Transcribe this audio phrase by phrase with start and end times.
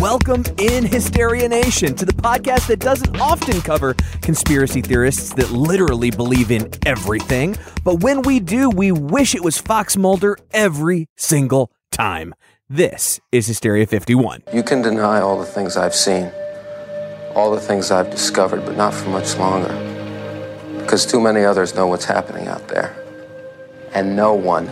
[0.00, 6.10] Welcome in Hysteria Nation to the podcast that doesn't often cover conspiracy theorists that literally
[6.10, 7.54] believe in everything.
[7.84, 12.34] But when we do, we wish it was Fox Mulder every single time.
[12.66, 14.44] This is Hysteria 51.
[14.54, 16.32] You can deny all the things I've seen,
[17.34, 19.68] all the things I've discovered, but not for much longer.
[20.78, 22.96] Because too many others know what's happening out there.
[23.92, 24.64] And no one,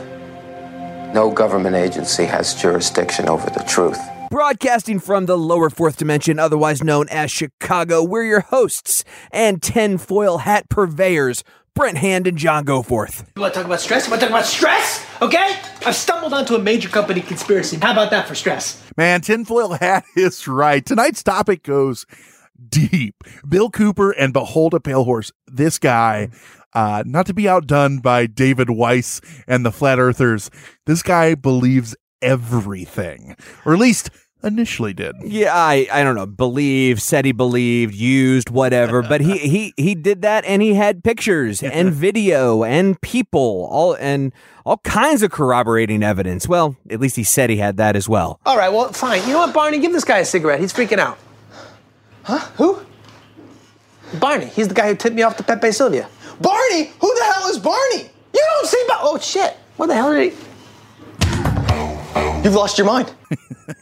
[1.13, 4.01] no government agency has jurisdiction over the truth.
[4.31, 10.39] Broadcasting from the lower fourth dimension, otherwise known as Chicago, we're your hosts and tinfoil
[10.39, 11.43] hat purveyors,
[11.75, 13.27] Brent Hand and John Goforth.
[13.37, 14.05] You want to talk about stress?
[14.05, 15.07] You want to talk about stress?
[15.23, 15.59] Okay?
[15.87, 17.79] I've stumbled onto a major company conspiracy.
[17.79, 18.85] How about that for stress?
[18.99, 20.85] Man, tinfoil hat is right.
[20.85, 22.05] Tonight's topic goes
[22.69, 23.15] deep.
[23.49, 25.33] Bill Cooper and Behold a Pale Horse.
[25.47, 26.29] This guy,
[26.75, 30.51] uh, not to be outdone by David Weiss and the Flat Earthers,
[30.85, 34.11] this guy believes everything, or at least
[34.43, 35.17] initially did.
[35.23, 36.27] Yeah, I, I don't know.
[36.27, 39.03] Believe, said he believed, used, whatever.
[39.03, 43.95] But he he he did that, and he had pictures and video and people, all
[43.95, 44.33] and
[44.65, 46.47] all kinds of corroborating evidence.
[46.49, 48.41] Well, at least he said he had that as well.
[48.47, 49.23] All right, well, fine.
[49.23, 49.79] You know what, Barney?
[49.79, 50.61] Give this guy a cigarette.
[50.61, 51.19] He's freaking out.
[52.23, 52.39] Huh?
[52.57, 52.85] Who?
[54.19, 54.47] Barney.
[54.47, 56.09] He's the guy who tipped me off to Pepe Sylvia.
[56.41, 56.85] Barney?
[57.01, 58.11] Who the hell is Barney?
[58.35, 59.55] You don't see Bar- Oh, shit.
[59.77, 60.39] What the hell did he.
[62.45, 63.13] You've lost your mind.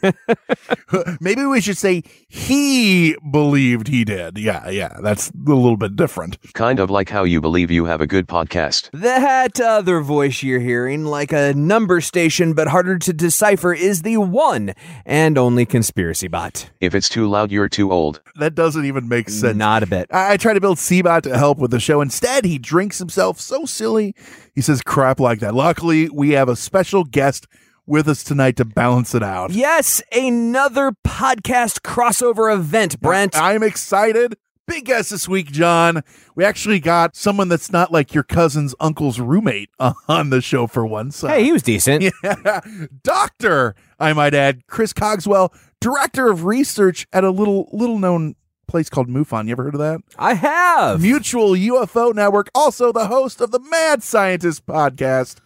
[1.20, 4.39] Maybe we should say he believed he did.
[4.39, 6.38] Yeah, yeah, that's a little bit different.
[6.55, 8.91] Kind of like how you believe you have a good podcast.
[8.93, 14.16] That other voice you're hearing, like a number station but harder to decipher, is the
[14.16, 14.75] one
[15.05, 16.71] and only conspiracy bot.
[16.81, 18.21] If it's too loud, you're too old.
[18.37, 19.56] That doesn't even make sense.
[19.56, 20.09] Not a bit.
[20.11, 22.00] I, I try to build Seabot to help with the show.
[22.00, 24.15] Instead, he drinks himself so silly.
[24.55, 25.55] He says crap like that.
[25.55, 27.47] Luckily, we have a special guest
[27.87, 29.51] with us tonight to balance it out.
[29.53, 33.37] Yes, another podcast crossover event, Brent.
[33.37, 34.37] I'm excited.
[34.67, 36.03] Big guest this week, John.
[36.35, 39.71] We actually got someone that's not like your cousin's uncle's roommate
[40.09, 41.23] on the show for once.
[41.23, 42.03] Uh, hey, he was decent.
[42.25, 42.61] Yeah.
[43.05, 48.35] Doctor, I might add, Chris Cogswell, director of research at a little little known
[48.67, 49.47] place called MUFON.
[49.47, 50.01] You ever heard of that?
[50.19, 51.01] I have.
[51.01, 55.37] Mutual UFO Network, also the host of the Mad Scientist podcast.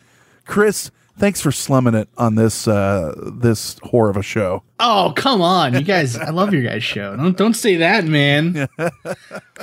[0.46, 4.62] Chris, thanks for slumming it on this uh this whore of a show.
[4.80, 5.74] Oh, come on.
[5.74, 7.14] You guys, I love your guys' show.
[7.16, 8.68] Don't don't say that, man.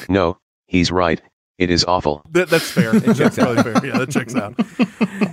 [0.09, 1.21] No, he's right.
[1.57, 2.21] It is awful.
[2.31, 2.91] That, that's fair.
[2.99, 3.85] that's really fair.
[3.85, 4.53] Yeah, that checks out.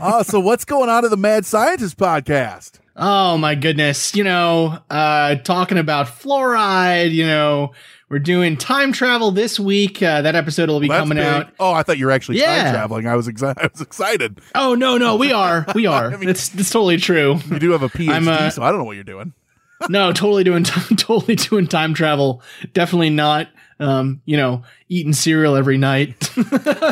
[0.00, 2.80] Uh, so what's going on at the Mad Scientist podcast?
[2.96, 4.14] Oh my goodness.
[4.14, 7.72] You know, uh talking about fluoride, you know,
[8.14, 10.00] we're doing time travel this week.
[10.00, 11.26] Uh, that episode will be That's coming big.
[11.26, 11.52] out.
[11.58, 12.62] Oh, I thought you were actually Yeah.
[12.62, 13.08] time traveling.
[13.08, 13.58] I was excited.
[13.60, 14.40] I was excited.
[14.54, 15.66] Oh no, no, we are.
[15.74, 16.12] We are.
[16.22, 17.40] it's it's totally true.
[17.50, 19.32] You do have a PhD, I'm, uh, so I don't know what you're doing.
[19.88, 22.40] no, totally doing totally doing time travel.
[22.72, 23.48] Definitely not
[23.80, 26.30] um, you know, eating cereal every night.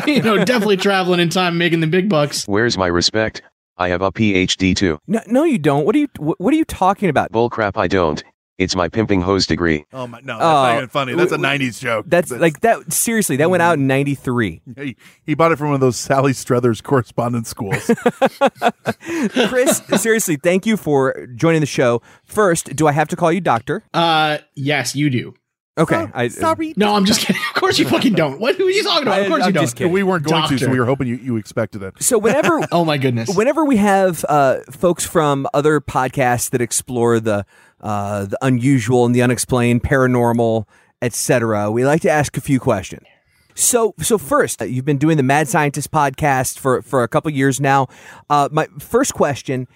[0.05, 2.45] you know, definitely traveling in time making the big bucks.
[2.49, 3.41] Where's my respect?
[3.77, 4.99] I have a PhD too.
[5.07, 5.85] No, no, you don't.
[5.85, 7.31] What are you What are you talking about?
[7.31, 8.21] Bullcrap, I don't.
[8.63, 9.85] It's my pimping hose degree.
[9.93, 11.13] Oh my, no, that's not Oh, even funny.
[11.15, 12.05] That's a w- '90s joke.
[12.07, 12.91] That's like that.
[12.91, 14.61] Seriously, that went out in '93.
[14.77, 17.91] He, he bought it from one of those Sally Struthers correspondence schools.
[19.47, 22.01] Chris, seriously, thank you for joining the show.
[22.23, 23.83] First, do I have to call you doctor?
[23.93, 25.33] Uh yes, you do.
[25.75, 26.73] Okay, I, Sorry.
[26.77, 27.41] No, I'm just kidding.
[27.55, 28.39] Of course you fucking don't.
[28.39, 29.21] What who are you talking about?
[29.21, 29.91] Of course I'm you don't.
[29.91, 31.93] we weren't going to, so we were hoping you, you expected it.
[32.03, 33.33] So whenever Oh my goodness.
[33.35, 37.45] whenever we have uh, folks from other podcasts that explore the
[37.81, 40.65] uh, the unusual and the unexplained, paranormal,
[41.01, 43.07] etc., we like to ask a few questions.
[43.55, 47.31] So, so first, uh, you've been doing the Mad Scientist podcast for for a couple
[47.31, 47.87] years now.
[48.29, 49.67] Uh, my first question.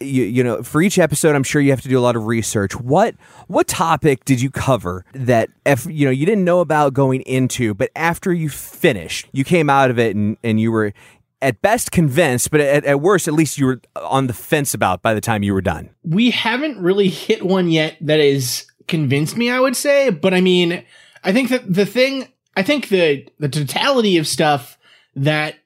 [0.00, 2.26] You, you know, for each episode, I'm sure you have to do a lot of
[2.26, 2.78] research.
[2.78, 3.16] What
[3.48, 7.74] what topic did you cover that if you know you didn't know about going into,
[7.74, 10.92] but after you finished, you came out of it and, and you were
[11.40, 15.02] at best convinced, but at, at worst, at least you were on the fence about
[15.02, 15.90] by the time you were done.
[16.02, 20.10] we haven't really hit one yet that has convinced me, I would say.
[20.10, 20.84] But I mean,
[21.22, 24.78] I think that the thing, I think the the totality of stuff
[25.14, 25.56] that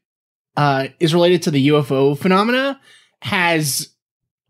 [0.57, 2.81] uh, is related to the UFO phenomena
[3.21, 3.89] has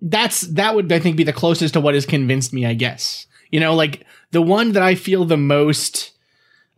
[0.03, 3.27] that's that would I think be the closest to what has convinced me, I guess.
[3.51, 6.11] You know, like the one that I feel the most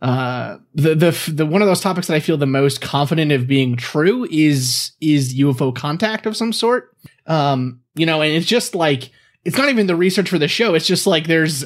[0.01, 3.47] uh the the the one of those topics that I feel the most confident of
[3.47, 6.95] being true is is UFO contact of some sort.
[7.25, 9.09] Um, you know, and it's just like
[9.43, 10.75] it's not even the research for the show.
[10.75, 11.65] It's just like there's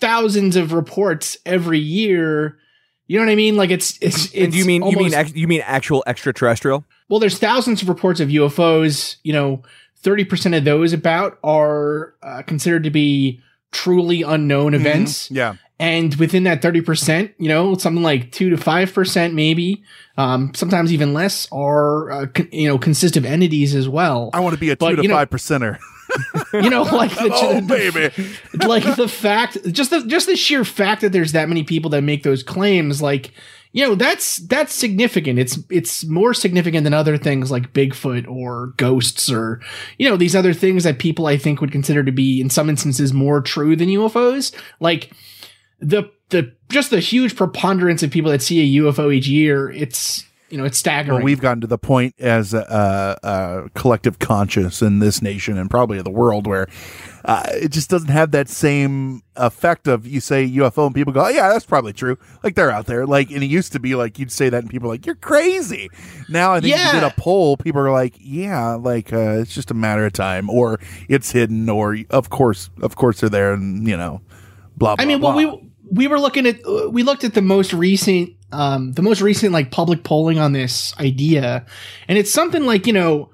[0.00, 2.58] thousands of reports every year.
[3.06, 3.56] You know what I mean?
[3.56, 4.32] Like it's it's.
[4.32, 6.84] it's do you mean you mean ex- you mean actual extraterrestrial?
[7.08, 9.16] well, there's thousands of reports of UFOs.
[9.22, 9.62] You know,
[10.04, 13.40] thirty percent of those about are uh, considered to be
[13.72, 14.86] truly unknown Mm-hmm.
[14.86, 15.30] events.
[15.32, 15.56] Yeah.
[15.80, 19.82] And within that 30%, you know, something like 2 to 5% maybe,
[20.16, 24.30] um, sometimes even less are, uh, con- you know, consist of entities as well.
[24.32, 25.78] I want to be a two But, to you know- five percenter.
[26.52, 28.30] You know, like the, oh the- baby.
[28.68, 32.02] like the fact just the just the sheer fact that there's that many people that
[32.02, 33.32] make those claims like
[33.74, 35.40] you know that's that's significant.
[35.40, 39.60] It's it's more significant than other things like bigfoot or ghosts or
[39.98, 42.70] you know these other things that people i think would consider to be in some
[42.70, 45.10] instances more true than ufos like
[45.80, 50.24] the the just the huge preponderance of people that see a ufo each year it's
[50.54, 54.20] you know it's staggering Well, we've gotten to the point as a, a, a collective
[54.20, 56.68] conscious in this nation and probably the world where
[57.24, 61.24] uh, it just doesn't have that same effect of you say UFO and people go,
[61.24, 62.16] oh, yeah, that's probably true.
[62.44, 63.04] Like they're out there.
[63.04, 65.16] Like, and it used to be like you'd say that and people are like, you're
[65.16, 65.90] crazy.
[66.28, 69.56] Now I think if you did a poll, people are like, yeah, like uh, it's
[69.56, 70.78] just a matter of time, or
[71.08, 74.20] it's hidden, or of course, of course they're there, and you know,
[74.76, 74.94] blah.
[74.94, 75.34] blah I mean, blah.
[75.34, 79.02] well, we we were looking at uh, we looked at the most recent um the
[79.02, 81.66] most recent like public polling on this idea,
[82.08, 83.30] and it's something like you know.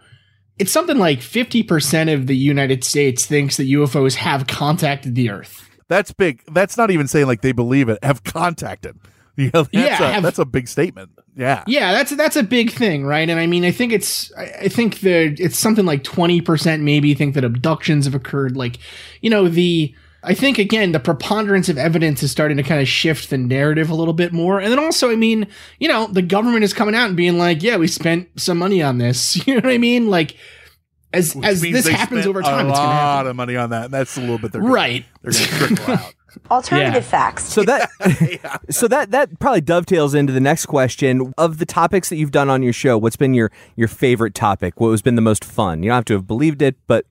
[0.58, 5.66] It's something like 50% of the United States thinks that UFOs have contacted the Earth.
[5.88, 6.42] that's big.
[6.52, 7.98] That's not even saying like they believe it.
[8.04, 8.98] Have contacted.
[9.36, 11.12] Yeah, that's, Yeah, a, have- that's a big statement.
[11.34, 11.64] Yeah.
[11.66, 13.26] Yeah, that's that's a big thing, right?
[13.26, 17.14] And I mean, I think it's I I think that it's something like 20% maybe
[17.14, 18.76] think that abductions have occurred like
[19.22, 22.86] you know, the I think again the preponderance of evidence is starting to kind of
[22.88, 24.60] shift the narrative a little bit more.
[24.60, 25.46] And then also, I mean,
[25.78, 28.82] you know, the government is coming out and being like, "Yeah, we spent some money
[28.82, 30.10] on this." You know what I mean?
[30.10, 30.36] Like
[31.12, 33.30] as Which as this happens over time, a it's going to lot happen.
[33.30, 33.86] of money on that.
[33.86, 35.04] And that's a little bit they're gonna, Right.
[35.22, 36.14] They're going to trickle out.
[36.50, 37.00] Alternative Yeah.
[37.00, 37.44] facts.
[37.46, 37.90] So that
[38.70, 42.48] so that that probably dovetails into the next question of the topics that you've done
[42.48, 42.96] on your show.
[42.96, 44.78] What's been your your favorite topic?
[44.80, 45.82] What has been the most fun?
[45.82, 47.06] You don't have to have believed it, but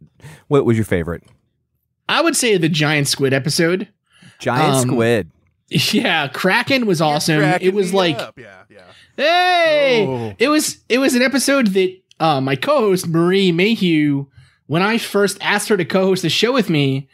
[0.48, 1.24] what was your favorite?
[2.10, 3.88] I would say the giant squid episode.
[4.40, 5.32] Giant Um, squid.
[5.94, 7.38] Yeah, Kraken was awesome.
[7.40, 8.40] Cracking It was like up.
[8.40, 8.82] yeah, yeah.
[9.16, 10.06] Hey!
[10.08, 10.34] Oh.
[10.40, 14.26] It was it was an episode that uh, my co-host Marie Mayhew,
[14.66, 17.08] when I first asked her to co-host the show with me,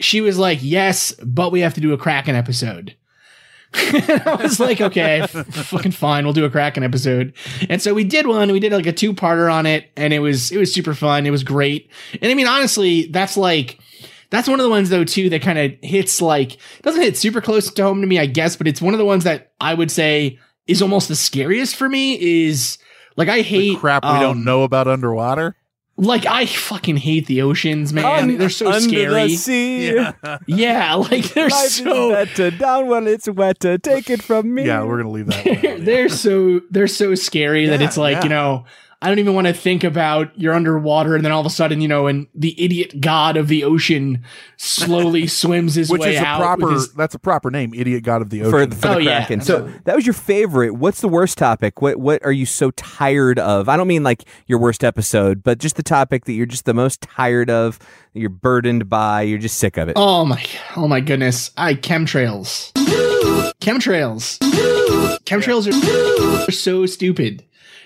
[0.00, 2.94] she was like, "Yes, but we have to do a Kraken episode."
[3.72, 5.30] and I was like, "Okay, f-
[5.70, 7.32] fucking fine, we'll do a Kraken episode."
[7.70, 8.52] And so we did one.
[8.52, 11.24] We did like a two-parter on it, and it was it was super fun.
[11.26, 11.88] It was great.
[12.20, 13.78] And I mean, honestly, that's like.
[14.34, 17.40] That's one of the ones though too that kind of hits like doesn't hit super
[17.40, 19.74] close to home to me, I guess, but it's one of the ones that I
[19.74, 22.78] would say is almost the scariest for me is
[23.16, 25.56] like I hate Crap we um, don't know about underwater.
[25.96, 28.04] Like I fucking hate the oceans, man.
[28.04, 29.28] Un- they're so scary.
[29.28, 30.06] The sea.
[30.48, 33.78] Yeah, like they're Life so better down when it's wetter.
[33.78, 34.66] Take it from me.
[34.66, 35.44] Yeah, we're going to leave that.
[35.44, 35.76] they're, yeah.
[35.84, 38.22] they're so they're so scary that it's like yeah.
[38.24, 38.64] you know
[39.04, 41.80] I don't even want to think about you're underwater and then all of a sudden
[41.80, 44.24] you know and the idiot god of the ocean
[44.56, 46.40] slowly swims his Which way is a out.
[46.40, 46.92] Proper, his...
[46.94, 48.50] That's a proper name, Idiot God of the Ocean.
[48.50, 49.40] for the Oh, yeah, Kraken.
[49.40, 50.74] so that was your favorite.
[50.74, 51.82] What's the worst topic?
[51.82, 53.68] What what are you so tired of?
[53.68, 56.74] I don't mean like your worst episode, but just the topic that you're just the
[56.74, 59.94] most tired of, that you're burdened by, you're just sick of it.
[59.96, 60.44] Oh my,
[60.76, 61.50] oh my goodness!
[61.56, 62.72] I chemtrails,
[63.60, 64.38] chemtrails,
[65.24, 67.44] chemtrails are, are so stupid.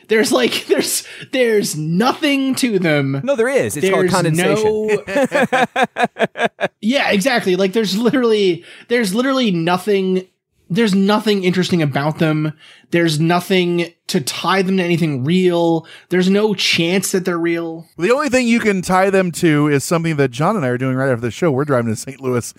[0.09, 3.21] There's like there's there's nothing to them.
[3.25, 3.77] No, there is.
[3.77, 5.05] It's called There's condensation.
[5.07, 6.47] no-
[6.81, 7.57] yeah, exactly.
[7.57, 10.27] Like there's literally there's literally nothing
[10.71, 12.53] there's nothing interesting about them.
[12.91, 15.87] There's nothing to tie them to anything real.
[16.11, 17.87] There's no chance that they're real.
[17.97, 20.77] The only thing you can tie them to is something that John and I are
[20.79, 21.51] doing right after the show.
[21.51, 22.21] We're driving to St.
[22.21, 22.53] Louis,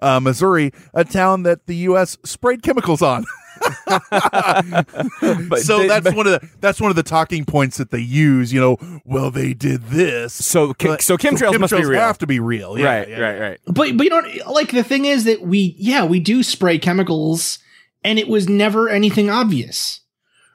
[0.00, 2.16] uh, Missouri, a town that the U.S.
[2.24, 3.24] sprayed chemicals on.
[5.48, 7.90] But so they- that's but- one of the that's one of the talking points that
[7.90, 8.52] they use.
[8.52, 12.00] You know, well they did this, So che- but- so chemtrails must be real.
[12.00, 13.60] Have to be real, Yeah, right, yeah, right, right.
[13.66, 14.22] But but you know
[14.52, 17.58] like the thing is that we yeah, we do spray chemicals
[18.04, 20.00] and it was never anything obvious.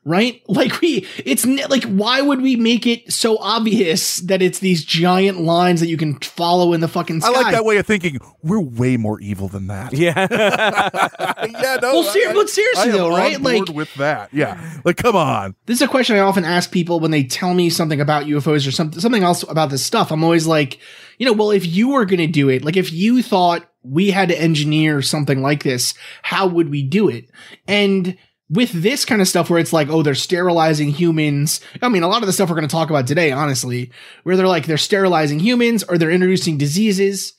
[0.03, 0.41] Right?
[0.47, 5.39] Like we it's like why would we make it so obvious that it's these giant
[5.41, 7.29] lines that you can follow in the fucking sky?
[7.29, 8.19] I like that way of thinking.
[8.43, 9.93] We're way more evil than that.
[9.93, 10.27] Yeah.
[10.31, 11.93] yeah, no.
[11.93, 13.41] Well, ser- I- but seriously I am though, on right?
[13.41, 14.33] board Like- with that.
[14.33, 15.55] Yeah, like come on.
[15.65, 18.67] This is a question I often ask people when they tell me something about UFOs
[18.67, 20.11] or something something else about this stuff.
[20.11, 20.79] I'm always like,
[21.17, 24.11] you know, well, if you were going to do it, like if you thought we
[24.11, 25.93] had to engineer something like this,
[26.23, 27.29] how would we do it?
[27.67, 28.17] And
[28.51, 31.61] with this kind of stuff where it's like, oh, they're sterilizing humans.
[31.81, 33.91] I mean, a lot of the stuff we're going to talk about today, honestly,
[34.23, 37.33] where they're like, they're sterilizing humans or they're introducing diseases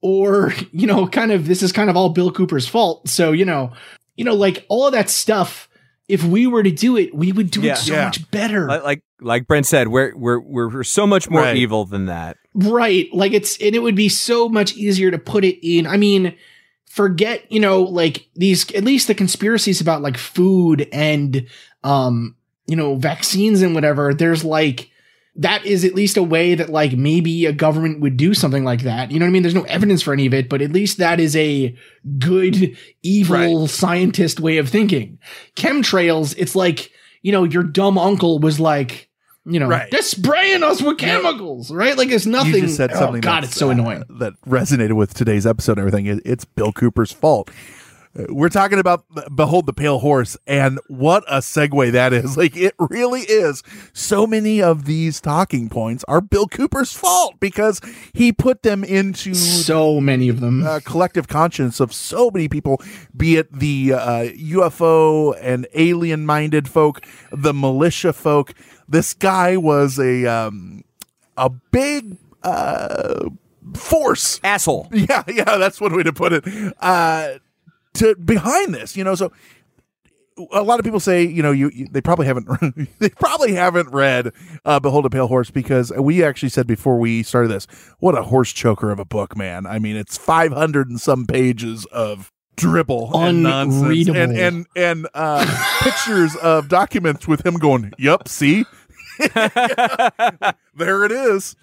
[0.00, 3.08] or, you know, kind of, this is kind of all Bill Cooper's fault.
[3.08, 3.72] So, you know,
[4.16, 5.68] you know, like all of that stuff,
[6.08, 7.74] if we were to do it, we would do Yeah.
[7.74, 8.04] it so Yeah.
[8.06, 8.66] much better.
[8.66, 11.56] Like like, like Brent said, we're, we're we're we're so much more Right.
[11.56, 12.36] evil than that.
[12.54, 13.06] Right.
[13.14, 15.86] Like it's, and it would be so much easier to put it in.
[15.86, 16.34] I mean,
[16.92, 21.46] forget, you know, like these, at least the conspiracies about like food and,
[21.84, 24.12] um, you know, vaccines and whatever.
[24.12, 24.90] There's like,
[25.36, 28.82] that is at least a way that like maybe a government would do something like
[28.82, 29.10] that.
[29.10, 29.42] You know what I mean?
[29.42, 31.74] There's no evidence for any of it, but at least that is a
[32.18, 35.18] good, evil scientist way of thinking.
[35.56, 39.08] Chemtrails, it's like, you know, your dumb uncle was like,
[39.44, 39.90] you know, Right.
[39.90, 41.96] they're spraying us with chemicals, right?
[41.98, 42.54] Like it's nothing.
[42.54, 43.20] You just said oh, something.
[43.20, 44.04] God, it's so uh, annoying.
[44.18, 46.06] that resonated with today's episode and everything.
[46.06, 47.50] It- it's Bill Cooper's fault.
[48.16, 52.36] Uh, We're talking about Behold the Pale Horse, and what a segue that is.
[52.42, 53.62] Like, it really is.
[53.94, 57.80] So many of these talking points are Bill Cooper's fault because
[58.12, 60.62] he put them into So many of them.
[60.66, 62.82] uh, collective conscience of so many people,
[63.16, 64.24] be it the uh,
[64.66, 68.52] UFO and alien minded folk, the militia folk.
[68.92, 70.84] This guy was a um,
[71.36, 73.30] a big uh,
[73.74, 74.38] force.
[74.44, 74.88] Asshole.
[74.92, 76.44] Yeah, yeah, that's one way to put it.
[76.78, 77.38] Uh,
[77.94, 79.32] to behind this, you know, so
[80.52, 82.46] a lot of people say, you know, you, you they probably haven't
[82.98, 84.30] they probably haven't read
[84.66, 87.66] uh, Behold a Pale Horse because we actually said before we started this,
[87.98, 89.66] what a horse choker of a book, man.
[89.66, 95.80] I mean, it's 500 and some pages of dribble and nonsense and and and uh,
[95.82, 98.64] pictures of documents with him going, "Yep, see."
[100.74, 101.56] there it is.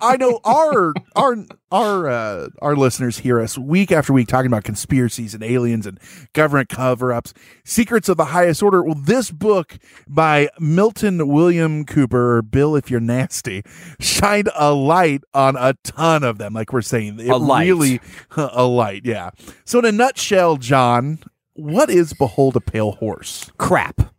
[0.00, 1.36] I know our our
[1.70, 5.98] our uh, our listeners hear us week after week talking about conspiracies and aliens and
[6.32, 7.32] government cover-ups,
[7.64, 8.82] secrets of the highest order.
[8.82, 13.62] Well, this book by Milton William Cooper, or Bill, if you're nasty,
[14.00, 16.52] shined a light on a ton of them.
[16.54, 17.64] Like we're saying, it A light.
[17.66, 18.00] really
[18.36, 19.02] a light.
[19.04, 19.30] Yeah.
[19.64, 21.18] So in a nutshell, John,
[21.54, 23.50] what is Behold a Pale Horse?
[23.58, 24.12] Crap.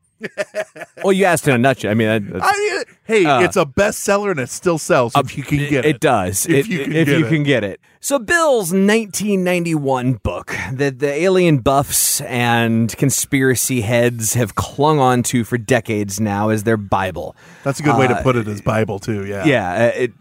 [1.03, 1.91] Well, you asked in a nutshell.
[1.91, 5.57] I mean, I hey, Uh, it's a bestseller and it still sells if you can
[5.59, 5.95] get it.
[5.95, 6.45] it does.
[6.45, 7.29] If It- you can if get you it.
[7.29, 7.79] can get it.
[7.99, 15.43] So Bill's 1991 book that the alien buffs and conspiracy heads have clung on to
[15.45, 17.35] for decades now is their Bible.
[17.63, 19.25] That's a good way to Uh, put it as Bible too.
[19.25, 19.45] Yeah.
[19.45, 19.73] Yeah.
[19.95, 20.13] uh, It, uh,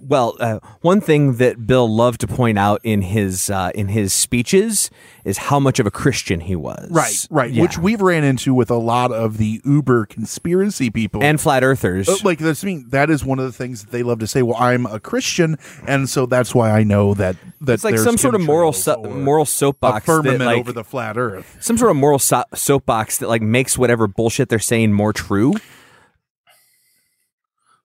[0.00, 4.12] well, uh, one thing that Bill loved to point out in his uh, in his
[4.12, 4.90] speeches
[5.24, 6.88] is how much of a Christian he was.
[6.90, 7.50] Right, right.
[7.52, 7.62] Yeah.
[7.62, 12.08] Which we've ran into with a lot of the Uber conspiracy people and flat earthers.
[12.08, 14.26] Uh, like that's I mean that is one of the things that they love to
[14.26, 14.42] say.
[14.42, 15.56] Well, I'm a Christian,
[15.86, 18.94] and so that's why I know that that it's like some sort of moral so-
[18.94, 21.56] or moral soapbox firmament that, like, over the flat Earth.
[21.60, 25.54] some sort of moral so- soapbox that like makes whatever bullshit they're saying more true.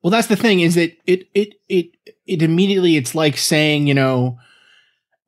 [0.03, 1.91] Well, that's the thing is that it it it
[2.27, 4.37] it immediately it's like saying you know,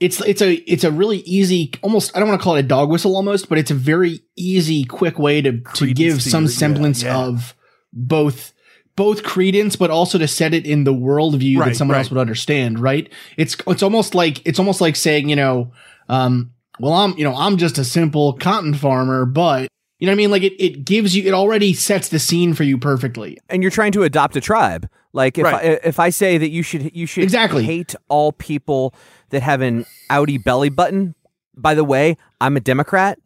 [0.02, 2.68] it's it's a it's a really easy almost I don't want to call it a
[2.68, 6.52] dog whistle almost, but it's a very easy quick way to to give some your-
[6.52, 7.18] yeah, semblance yeah.
[7.18, 7.56] of
[7.94, 8.52] both
[8.98, 12.00] both credence, but also to set it in the worldview Right, that someone right.
[12.00, 12.80] else would understand.
[12.80, 13.10] Right?
[13.38, 15.72] It's it's almost like it's almost like saying you know,
[16.10, 16.52] um,
[16.82, 20.18] well I'm you know I'm just a simple cotton farmer, but you know what I
[20.18, 20.32] mean?
[20.32, 23.38] Like it it gives you it already sets the scene for you perfectly.
[23.50, 24.90] and you're trying to adopt a tribe.
[25.14, 25.56] Like if Right.
[25.56, 27.64] I, if I say that you should you should Exactly.
[27.64, 28.94] hate all people
[29.30, 31.16] that have an outie belly button.
[31.58, 33.18] By the way, I'm a Democrat.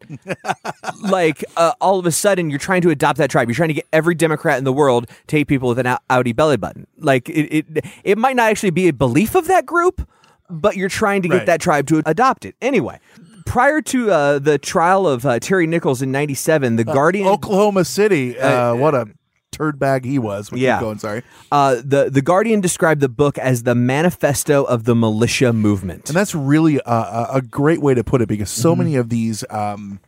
[1.02, 3.48] like uh, all of a sudden, you're trying to adopt that tribe.
[3.48, 5.98] You're trying to get every Democrat in the world to hate people with an Au-
[6.10, 6.86] outie belly button.
[6.98, 10.08] Like it, it, it might not actually be a belief of that group,
[10.50, 11.46] but you're trying to get Right.
[11.48, 13.00] that tribe to adopt it anyway.
[13.50, 18.38] Prior to uh, the trial of uh, Terry Nichols in '97, the Guardian Oklahoma City.
[18.40, 19.08] Uh, what a
[19.52, 20.52] turd bag he was.
[20.52, 20.80] We Yeah.
[20.80, 21.00] Going.
[21.00, 21.24] Sorry.
[21.52, 26.10] Uh, the the Guardian described the book as the manifesto of the militia movement.
[26.10, 28.80] And that's really a, a, a great way to put it because so Mm-hmm.
[28.84, 30.00] many of these, um,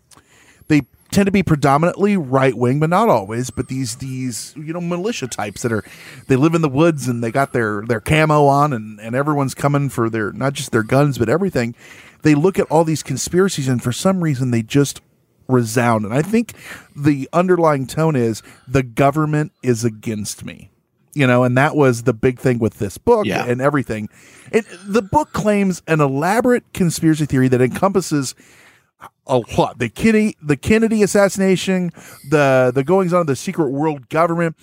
[0.68, 3.50] they tend to be predominantly right wing, but not always.
[3.50, 5.84] But these these you know militia types that are
[6.28, 9.56] they live in the woods and they got their their camo on and and everyone's
[9.56, 11.74] coming for their not just their guns but everything.
[12.24, 15.02] They look at all these conspiracies and for some reason they just
[15.48, 16.06] resound.
[16.06, 16.54] And I think
[16.96, 20.70] the underlying tone is the government is against me
[21.14, 23.46] you know, and that was the big thing with this book Yeah.
[23.46, 24.08] and everything.
[24.52, 28.34] It, the book claims an elaborate conspiracy theory that encompasses
[29.28, 31.92] a lot the Kennedy the Kennedy assassination,
[32.30, 34.56] the the goings on of the secret world government,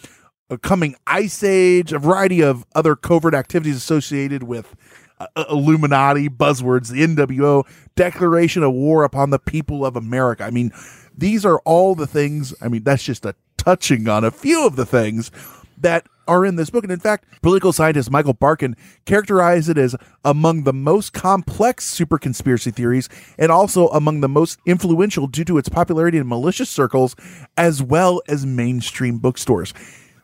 [0.49, 4.75] a coming ice age, a variety of other covert activities associated with
[5.21, 10.45] uh, Illuminati buzzwords, the NWO, declaration of war upon the people of America.
[10.45, 10.73] I mean,
[11.17, 12.55] these are all the things.
[12.61, 15.31] I mean, that's just a touching on a few of the things
[15.77, 16.85] that are in this book.
[16.85, 22.19] And in fact, political scientist Michael Barkun characterized it as among the most complex super
[22.19, 23.09] conspiracy theories
[23.39, 27.17] and also among the most influential due to its popularity in malicious circles
[27.57, 29.73] as well as mainstream bookstores.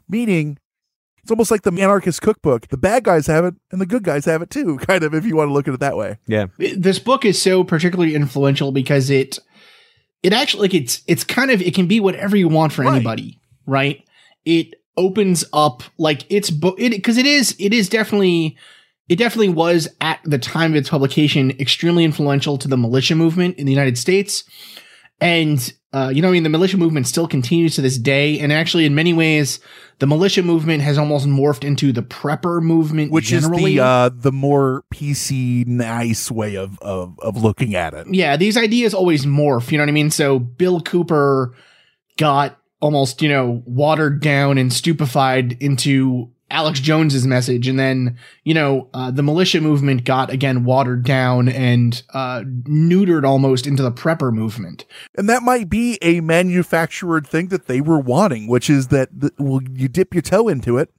[0.09, 0.59] Meaning,
[1.25, 2.69] it's almost like the anarchist cookbook.
[2.69, 5.25] The bad guys have it and the good guys have it too, kind of, if
[5.25, 6.19] you want to look at it that way.
[6.27, 6.47] Yeah.
[6.59, 9.39] This book is so particularly influential because it
[10.23, 12.97] it actually like it's it's kind of it can be whatever you want for Right.
[12.97, 14.03] anybody, right?
[14.45, 18.57] It opens up like it's book it because it is it is definitely
[19.09, 23.57] it definitely was at the time of its publication extremely influential to the militia movement
[23.57, 24.45] in the United States.
[25.21, 28.53] And uh, you know, I mean, the militia movement still continues to this day, and
[28.53, 29.61] actually, in many ways,
[30.01, 33.75] the militia movement has almost morphed into the prepper movement, Which generally.
[33.75, 38.09] is the uh, the more PC, nice way of, of of looking at it.
[38.11, 39.71] yeah, these ideas always morph.
[39.71, 40.11] You know what I mean?
[40.11, 41.55] So Bill Cooper
[42.19, 48.55] got almost, you know, watered down and stupefied into Alex Jones's message, and then you
[48.55, 53.91] know uh, the militia movement got again watered down and uh, neutered almost into the
[53.91, 54.85] prepper movement.
[55.19, 59.33] And that might be a manufactured thing that they were wanting, which is that the,
[59.37, 60.91] well, you dip your toe into it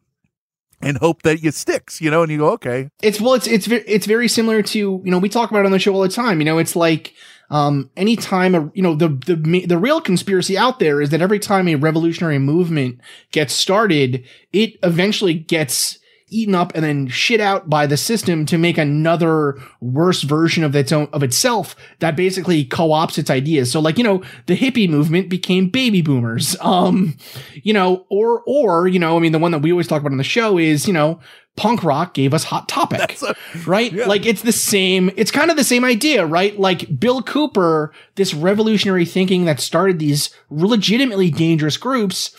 [0.82, 3.68] and hope that it sticks, you know, and you go, okay, It's well, it's it's
[3.68, 6.10] it's very similar to you know we talk about it on the show all the
[6.10, 6.40] time.
[6.40, 7.14] You know, it's like
[7.50, 11.40] um anytime a you know the the the real conspiracy out there is that every
[11.40, 13.00] time a revolutionary movement
[13.32, 18.58] gets started, it eventually gets eaten up and then shit out by the system to
[18.58, 23.72] make another worse version of its own of itself that basically co-ops its ideas.
[23.72, 26.56] So like, you know, the hippie movement became baby boomers.
[26.66, 27.16] Um,
[27.54, 30.12] you know, or or, you know, I mean the one that we always talk about
[30.12, 31.20] on the show is, you know,
[31.56, 33.18] punk rock gave us hot topic.
[33.66, 33.94] right?
[33.94, 36.58] Like it's the same, it's kind of the same idea, right?
[36.60, 42.36] Like Bill Cooper, this revolutionary thinking that started these legitimately dangerous groups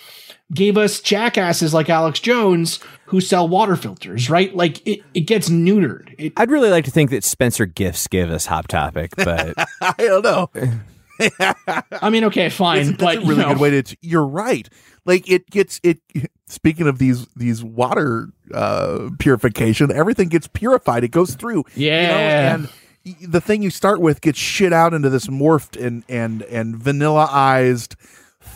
[0.54, 4.54] gave us jackasses like Alex Jones who sell water filters, right?
[4.54, 6.14] Like it, it gets neutered.
[6.18, 9.94] It, I'd really like to think that Spencer Gifts gave us Hot Topic, but I
[9.98, 10.50] don't know.
[12.00, 13.96] I mean, okay, fine, That's, but that's a really you know, good way to.
[14.02, 14.68] You're right.
[15.04, 15.98] Like it gets it.
[16.46, 21.04] Speaking of these these water uh, purification, everything gets purified.
[21.04, 21.64] It goes through.
[21.74, 22.54] you know, Yeah.
[22.54, 22.68] and
[23.22, 27.94] the thing you start with gets shit out into this morphed and and and vanillaized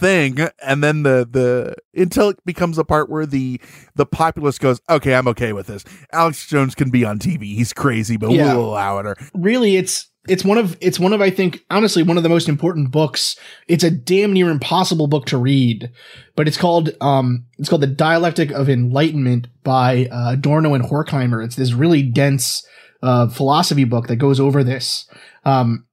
[0.01, 3.61] thing and then the the until it becomes a part where the
[3.95, 7.73] the populace goes okay i'm okay with this alex jones can be on tv he's
[7.73, 8.55] crazy but Yeah.
[8.55, 12.03] we'll allow it or really it's it's one of it's one of I think honestly
[12.03, 13.37] one of the most important books.
[13.69, 15.91] It's a damn near impossible book to read,
[16.37, 21.43] but it's called um it's called The Dialectic of Enlightenment by uh, Adorno and Horkheimer.
[21.43, 22.63] It's this really dense
[23.03, 25.09] uh philosophy book that goes over this.
[25.47, 25.87] Um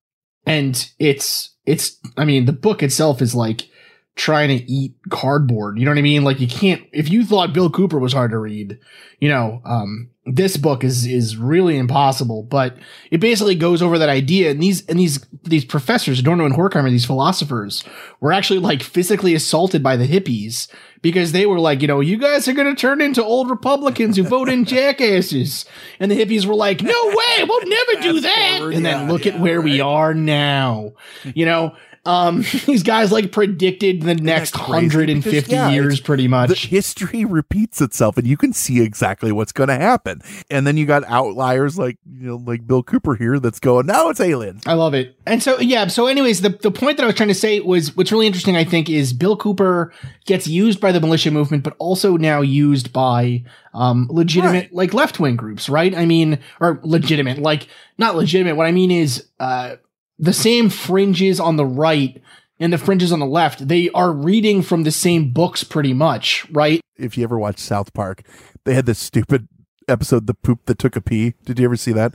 [0.45, 3.69] and it's it's I mean the book itself is like
[4.17, 5.77] trying to eat cardboard.
[5.77, 6.23] You know what I mean?
[6.23, 8.77] Like you can't if you thought Bill Cooper was hard to read,
[9.19, 12.75] you know, um this book is is really impossible, but
[13.11, 16.89] it basically goes over that idea and these and these these professors, Adorno and Horkheimer,
[16.89, 17.83] these philosophers,
[18.19, 20.67] were actually like physically assaulted by the hippies
[21.01, 24.23] because they were like, you know, you guys are gonna turn into old Republicans who
[24.23, 25.65] vote in jackasses.
[25.99, 28.57] And the hippies were like, no way, we'll never do that.
[28.57, 30.93] forward, And then yeah, look at yeah, where we are now.
[31.23, 31.75] You know,
[32.07, 34.69] um, these guys like predicted the next crazy?
[34.87, 36.67] 150 Because, yeah, years pretty the much.
[36.67, 40.85] history repeats itself and you can see exactly what's going to happen and then you
[40.85, 44.73] got outliers like you know like bill cooper here that's going now it's aliens I
[44.73, 45.15] love it.
[45.25, 45.87] And so, yeah.
[45.87, 48.55] So, anyways, the, the point that I was trying to say was what's really interesting,
[48.55, 49.91] I think, is Bill Cooper
[50.25, 53.43] gets used by the militia movement, but also now used by
[53.73, 54.73] um, legitimate, Right.
[54.73, 55.93] like left wing groups, right?
[55.93, 57.67] I mean, or legitimate, like
[57.97, 58.55] not legitimate.
[58.55, 59.75] What I mean is uh,
[60.19, 62.21] the same fringes on the right
[62.59, 66.49] and the fringes on the left, they are reading from the same books pretty much,
[66.51, 66.81] right?
[66.97, 68.23] if you ever watch south park
[68.65, 69.47] they had this stupid
[69.87, 71.33] episode the poop that took a pee.
[71.45, 72.13] Did you ever see that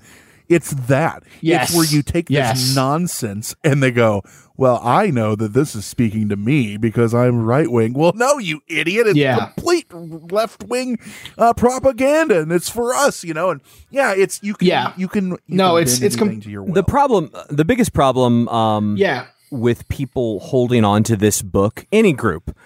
[0.53, 1.69] it's that Yes.
[1.69, 2.61] it's where you take Yes.
[2.61, 4.23] this nonsense and they go
[4.57, 8.39] well i know that this is speaking to me because i'm right wing well no
[8.39, 9.47] you idiot it's Yeah.
[9.55, 10.99] complete left wing
[11.39, 13.61] uh, propaganda and it's for us you know and
[13.91, 14.93] yeah it's you can Yeah.
[14.97, 16.75] you can you No, can it's- it's com- to your will.
[16.75, 19.25] the problem, the biggest problem, um, Yeah.
[19.51, 22.57] with people holding on to this book, any group,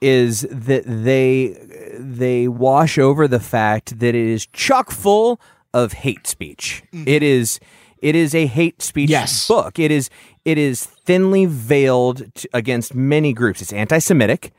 [0.00, 1.56] is that they
[1.98, 5.40] they wash over the fact that it is chock full
[5.74, 6.82] of hate speech.
[6.92, 7.60] It is
[8.00, 9.48] it is a hate speech Yes.
[9.48, 9.78] book.
[9.78, 10.08] It is
[10.44, 13.60] it is thinly veiled t- against many groups.
[13.60, 14.52] It's anti-Semitic.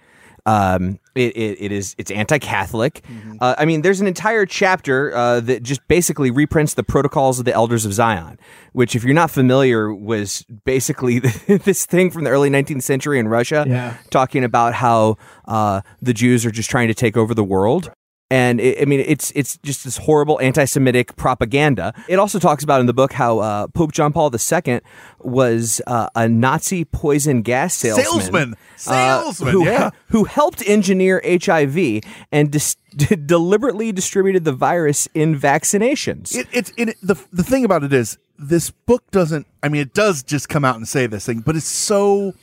[0.45, 3.04] Um, it, it, it is it's anti-Catholic.
[3.39, 7.45] Uh, I mean, there's an entire chapter uh, that just basically reprints the protocols of
[7.45, 8.39] the Elders of Zion,
[8.72, 13.28] which, if you're not familiar, was basically this thing from the early 19th century in
[13.28, 13.98] Russia, Yeah.
[14.10, 15.17] talking about how
[15.48, 17.91] uh, the Jews are just trying to take over the world.
[18.32, 21.94] And it, I mean, it's it's just this horrible anti-Semitic propaganda.
[22.08, 24.82] It also talks about in the book how uh, Pope John Paul II
[25.20, 29.50] was uh, a Nazi poison gas salesman, Salesman.
[29.50, 29.89] uh, who, yeah.
[30.10, 32.76] who helped engineer HIV and dis-
[33.26, 36.36] deliberately distributed the virus in vaccinations.
[36.36, 39.48] It, it's it, the the thing about it is this book doesn't.
[39.63, 42.36] I mean, it does just come out and say this thing, but it's so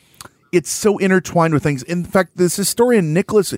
[0.52, 1.82] it's so intertwined with things.
[1.82, 3.54] In fact, this historian Nicholas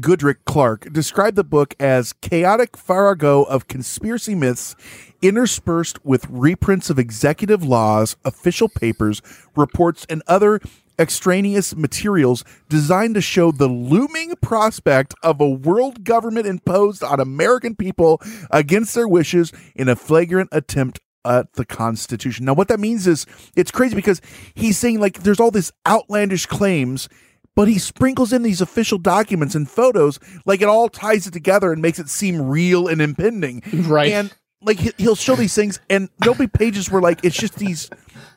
[0.00, 4.74] Goodrick-Clarke described the book as chaotic farrago of conspiracy myths
[5.20, 9.20] interspersed with reprints of executive laws, official papers,
[9.54, 10.60] reports, and other
[10.98, 17.76] extraneous materials designed to show the looming prospect of a world government imposed on American
[17.76, 22.46] people against their wishes in a flagrant attempt at the Constitution.
[22.46, 23.26] Now, what that means is
[23.56, 24.20] it's crazy because
[24.54, 27.08] he's saying like there's all this outlandish claims.
[27.54, 31.72] But he sprinkles in these official documents and photos, like it all ties it together
[31.72, 33.62] and makes it seem real and impending.
[33.72, 34.12] Right.
[34.12, 37.56] And like he- he'll show these things, and there'll be pages where like it's just
[37.56, 37.90] these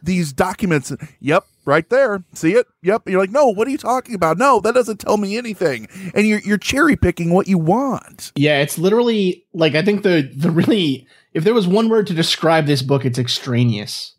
[0.04, 0.91] these documents.
[1.21, 2.23] Yep, right there.
[2.34, 2.65] See it?
[2.84, 3.08] Yep.
[3.08, 4.38] You're like, no, what are you talking about?
[4.38, 5.88] No, that doesn't tell me anything.
[6.13, 8.32] And you're you're cherry picking what you want.
[8.36, 12.13] Yeah, it's literally like I think the the really if there was one word to
[12.13, 14.13] describe this book, it's extraneous.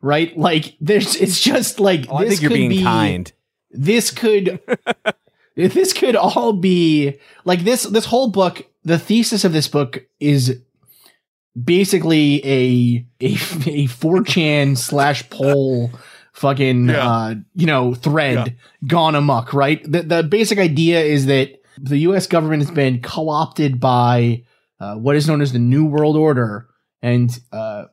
[0.00, 0.36] Right?
[0.36, 3.32] Like there's it's just like Oh, I think you're could being be- kind.
[3.72, 4.60] This could
[5.56, 10.60] this could all be like this this whole book, the thesis of this book is
[11.62, 15.90] basically a a a 4chan slash pol
[16.32, 17.06] fucking Yeah.
[17.08, 18.56] uh you know thread
[18.86, 19.82] gone amok right?
[19.90, 24.44] The, the basic idea is that the us government has been co-opted by
[24.80, 26.68] uh, what is known as the new world order
[27.02, 27.84] and uh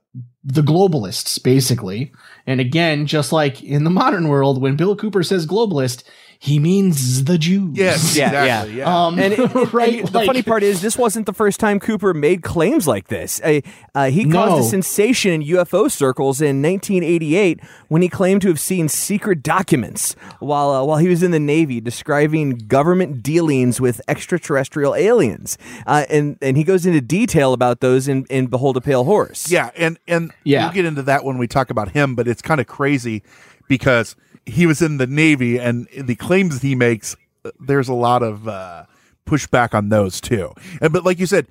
[0.43, 2.13] the globalists basically
[2.49, 6.03] and again just like in the modern world when bill cooper says globalist
[6.41, 8.75] he means the jews Yes, Yeah, exactly.
[8.77, 8.85] yeah.
[8.85, 9.05] Yeah.
[9.07, 11.81] um And, it- it- right and the funny part is, this wasn't the first time
[11.81, 13.41] Cooper made claims like this.
[13.43, 13.59] Uh,
[13.93, 14.59] uh, he caused No.
[14.59, 20.15] a sensation in UFO circles in 1988 when he claimed to have seen secret documents
[20.39, 25.57] while uh, while he was in the Navy, describing government dealings with extraterrestrial aliens.
[25.85, 29.51] Uh, and and he goes into detail about those in, in Behold a Pale Horse.
[29.51, 30.63] Yeah, and and Yeah.
[30.65, 33.23] we'll get into that when we talk about him, but it's kind of crazy
[33.67, 34.15] because
[34.49, 37.15] he was in the Navy and the claims he makes,
[37.59, 38.85] there's a lot of uh,
[39.25, 40.53] pushback on those too.
[40.81, 41.47] And but like you said,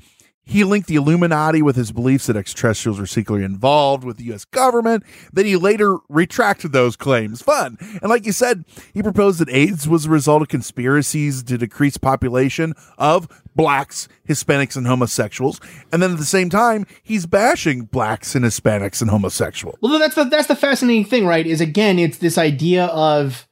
[0.48, 4.46] he linked the Illuminati with his beliefs that extraterrestrials were secretly involved with the U.S.
[4.46, 5.04] government.
[5.30, 7.42] Then he later retracted those claims.
[7.42, 7.76] Fun.
[8.00, 11.98] And like you said, he proposed that AIDS was a result of conspiracies to decrease
[11.98, 15.60] population of blacks, Hispanics, and homosexuals.
[15.92, 19.76] And then at the same time, he's bashing blacks and Hispanics and homosexuals.
[19.82, 21.46] Well, that's the that's the fascinating thing, right?
[21.46, 23.46] Is again, it's this idea of,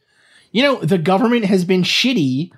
[0.51, 2.53] you know, the government has been shitty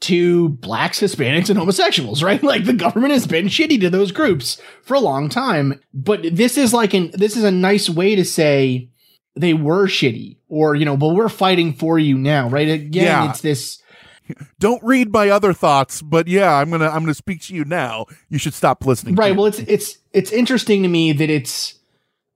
[0.00, 2.42] to blacks, Hispanics, and homosexuals, right?
[2.54, 5.80] Like the government has been shitty to those groups for a long time.
[5.94, 8.90] But this is like an this is a nice way to say
[9.36, 12.68] they were shitty, or you know, but we're fighting for you now, right?
[12.68, 13.30] Again, Yeah.
[13.30, 13.80] it's this.
[14.58, 18.06] Don't read my other thoughts, but yeah, I'm gonna I'm gonna speak to you now.
[18.28, 19.14] You should stop listening.
[19.16, 21.74] right well it's it's it's interesting to me that it's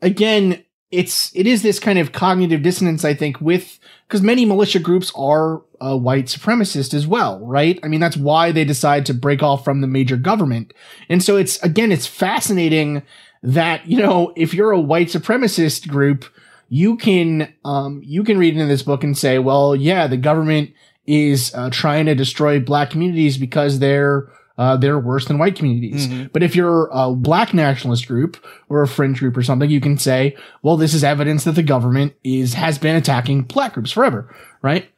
[0.02, 4.78] again it's it is this kind of cognitive dissonance i think with because many militia
[4.78, 7.78] groups are uh, white supremacist as well right?
[7.82, 10.72] I mean that's why they decide to break off from the major government.
[11.08, 13.02] And so it's again it's fascinating
[13.42, 16.24] that you know if you're a white supremacist group
[16.68, 20.70] you can um you can read into this book and say well yeah the government
[21.06, 26.08] is uh, trying to destroy black communities because they're uh, they're worse than white communities.
[26.32, 28.36] But if you're a black nationalist group
[28.68, 31.62] or a fringe group or something, you can say, well, this is evidence that the
[31.62, 34.90] government is has been attacking black groups forever, right?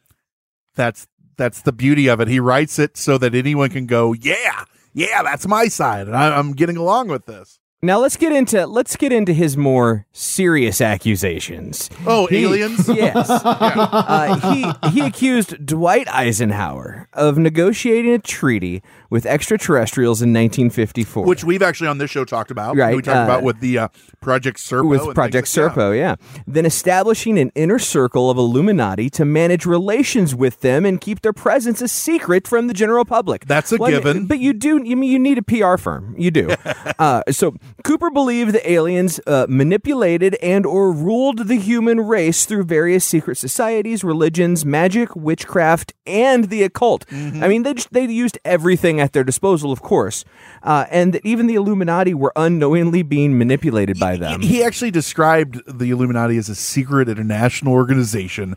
[0.75, 2.27] that's that's the beauty of it.
[2.27, 6.37] He writes it so that anyone can go, yeah, yeah, that's my side, and I,
[6.37, 7.59] I'm getting along with this.
[7.83, 11.89] Now let's get into let's get into his more serious accusations.
[12.05, 12.87] Oh, He- aliens!
[12.95, 13.27] Yes.
[13.43, 21.25] Uh, he he accused Dwight Eisenhower of negotiating a treaty with extraterrestrials in 1954.
[21.25, 22.77] Which we've actually on this show talked about.
[22.77, 23.87] Right, We talked uh, about with the uh,
[24.21, 24.87] Project Serpo.
[24.87, 25.75] with Project like- yeah.
[25.75, 26.15] Serpo, yeah.
[26.47, 31.33] Then establishing an inner circle of Illuminati to manage relations with them and keep their
[31.33, 33.45] presence a secret from the general public.
[33.45, 34.27] That's a Well, given.
[34.27, 36.15] But you do, you mean you need a PR firm.
[36.17, 36.55] You do.
[36.99, 42.63] uh, so Cooper believed the aliens uh, manipulated and or ruled the human race through
[42.63, 47.05] various secret societies, religions, magic, witchcraft, and the occult.
[47.07, 47.43] Mm-hmm.
[47.43, 50.23] I mean, they just, they used everything at their disposal, of course,
[50.63, 54.41] uh, and that even the Illuminati were unknowingly being manipulated by them.
[54.41, 58.55] He actually described the Illuminati as a secret international organization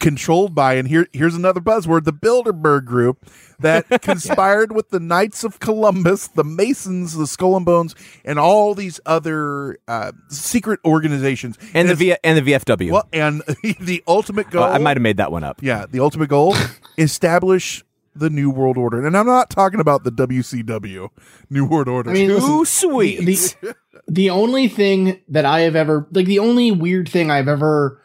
[0.00, 3.26] controlled by, and here here's another buzzword, the Bilderberg Group
[3.60, 8.74] that conspired with the Knights of Columbus, the Masons, the Skull and Bones, and all
[8.74, 11.56] these other uh, secret organizations.
[11.72, 12.90] and the v- and the VFW.
[12.90, 13.42] well, and
[13.80, 14.64] the ultimate goal.
[14.64, 15.62] Oh, I might have made that one up.
[15.62, 16.56] Yeah, the ultimate goal
[16.98, 21.08] establish the New World Order, and I'm not talking about the WCW
[21.50, 22.10] New World Order.
[22.10, 23.24] I mean, Too listen, sweet.
[23.24, 23.74] The,
[24.08, 28.00] the only thing that I have ever like the only weird thing I've ever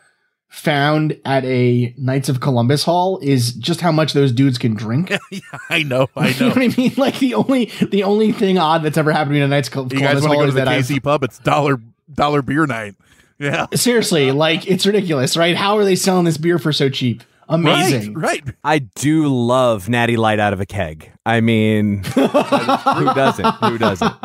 [0.49, 5.11] found at a Knights of Columbus hall is just how much those dudes can drink.
[5.69, 6.55] I know, I You know know.
[6.55, 6.93] what I mean?
[6.97, 9.67] Like the only the only thing odd that's ever happened to me at a Knights
[9.69, 11.23] of You Columbus guys want to hall go to the that I've KC pub?
[11.23, 11.79] It's dollar
[12.11, 12.95] dollar beer night.
[13.37, 15.55] Yeah, seriously like it's ridiculous, right?
[15.55, 17.23] How are they selling this beer for so cheap?
[17.49, 18.13] Amazing.
[18.13, 18.55] right, right.
[18.63, 21.11] I do love Natty Light out of a keg.
[21.25, 23.45] I mean, who doesn't?
[23.45, 24.13] Who doesn't?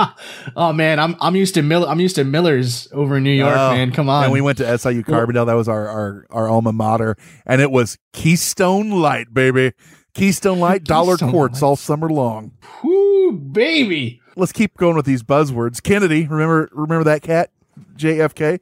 [0.56, 3.56] Oh man, I'm I'm used to Mill I'm used to Miller's over in New York,
[3.56, 3.90] Oh, man.
[3.92, 4.24] Come on.
[4.24, 5.46] And we went to SIU Carbondale.
[5.46, 9.72] That was our, our our alma mater, and it was Keystone Light, baby.
[10.14, 12.52] Keystone Light, dollar Keystone quarts all summer long.
[12.84, 14.20] Whoo, baby.
[14.37, 15.82] Let's keep going with these buzzwords.
[15.82, 17.50] Kennedy, remember remember that cat?
[17.96, 18.60] JFK.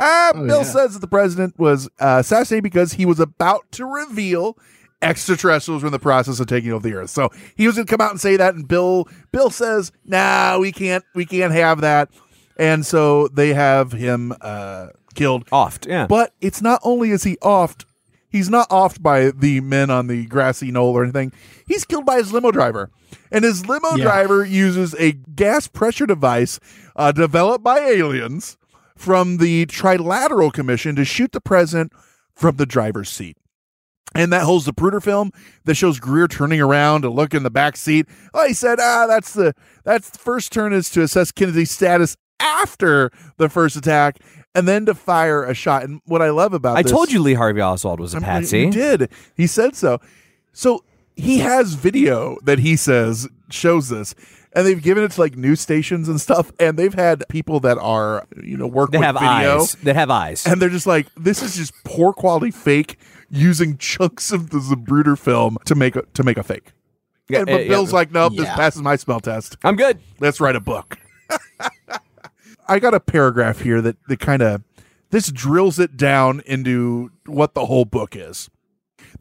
[0.00, 0.62] Ah, Oh, Bill yeah.
[0.64, 4.56] says that the president was uh, assassinated because he was about to reveal
[5.02, 7.10] extraterrestrials were in the process of taking over the earth.
[7.10, 10.58] So he was going to come out and say that, and Bill Bill says, "Nah,
[10.58, 12.10] we can't we can't have that."
[12.56, 15.46] And so they have him uh, killed.
[15.52, 16.06] Oft, yeah.
[16.06, 17.86] But it's not only is he offed,
[18.28, 21.32] he's not offed by the men on the grassy knoll or anything.
[21.66, 22.90] He's killed by his limo driver.
[23.32, 24.04] And his limo Yeah.
[24.04, 26.60] driver uses a gas pressure device
[26.96, 28.56] uh, developed by aliens
[29.00, 31.90] from the Trilateral Commission to shoot the president
[32.34, 33.38] from the driver's seat.
[34.14, 35.30] And that holds the Pruder film
[35.64, 38.06] that shows Greer turning around to look in the back seat.
[38.34, 42.14] Oh, he said, ah, that's the that's the first turn is to assess Kennedy's status
[42.40, 44.18] after the first attack,
[44.54, 45.84] and then to fire a shot.
[45.84, 48.66] And what I love about I this- told you Lee Harvey Oswald was a patsy.
[48.66, 49.10] He did.
[49.34, 49.98] He said so.
[50.52, 50.84] So
[51.16, 54.14] he has video that he says shows this.
[54.52, 57.78] And they've given it to like news stations and stuff, and they've had people that
[57.78, 59.74] are, you know, work That with have video, eyes.
[59.84, 60.44] That have eyes.
[60.46, 62.98] and they're just like, this is just poor quality fake
[63.30, 66.72] using chunks of the Zapruder film to make a to make a fake.
[67.28, 67.94] Yeah, And, but yeah, Bill's yeah.
[67.96, 69.56] like, nope, this passes my smell test.
[69.62, 70.00] I'm good.
[70.18, 70.98] Let's write a book.
[72.68, 74.62] I got a paragraph here that, that kind of
[75.10, 78.48] this drills it down into what the whole book is.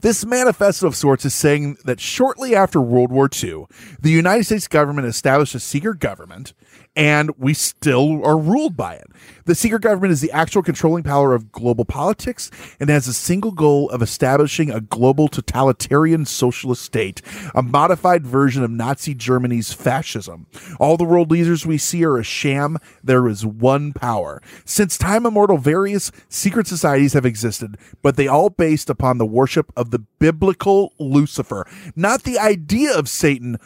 [0.02, 3.66] This manifesto of sorts is saying that shortly after World War II,
[4.00, 6.54] the United States government established a secret government,
[6.96, 9.08] and we still are ruled by it.
[9.46, 13.52] The secret government is the actual controlling power of global politics and has a single
[13.52, 17.22] goal of establishing a global totalitarian socialist state,
[17.56, 20.48] a modified version of Nazi Germany's fascism.
[20.80, 22.78] All the world leaders we see are a sham.
[23.04, 24.42] There is one power.
[24.66, 29.72] Since time immemorial, various secret societies have existed, but they all based upon the worship
[29.76, 33.58] of the biblical Lucifer, not the idea of Satan,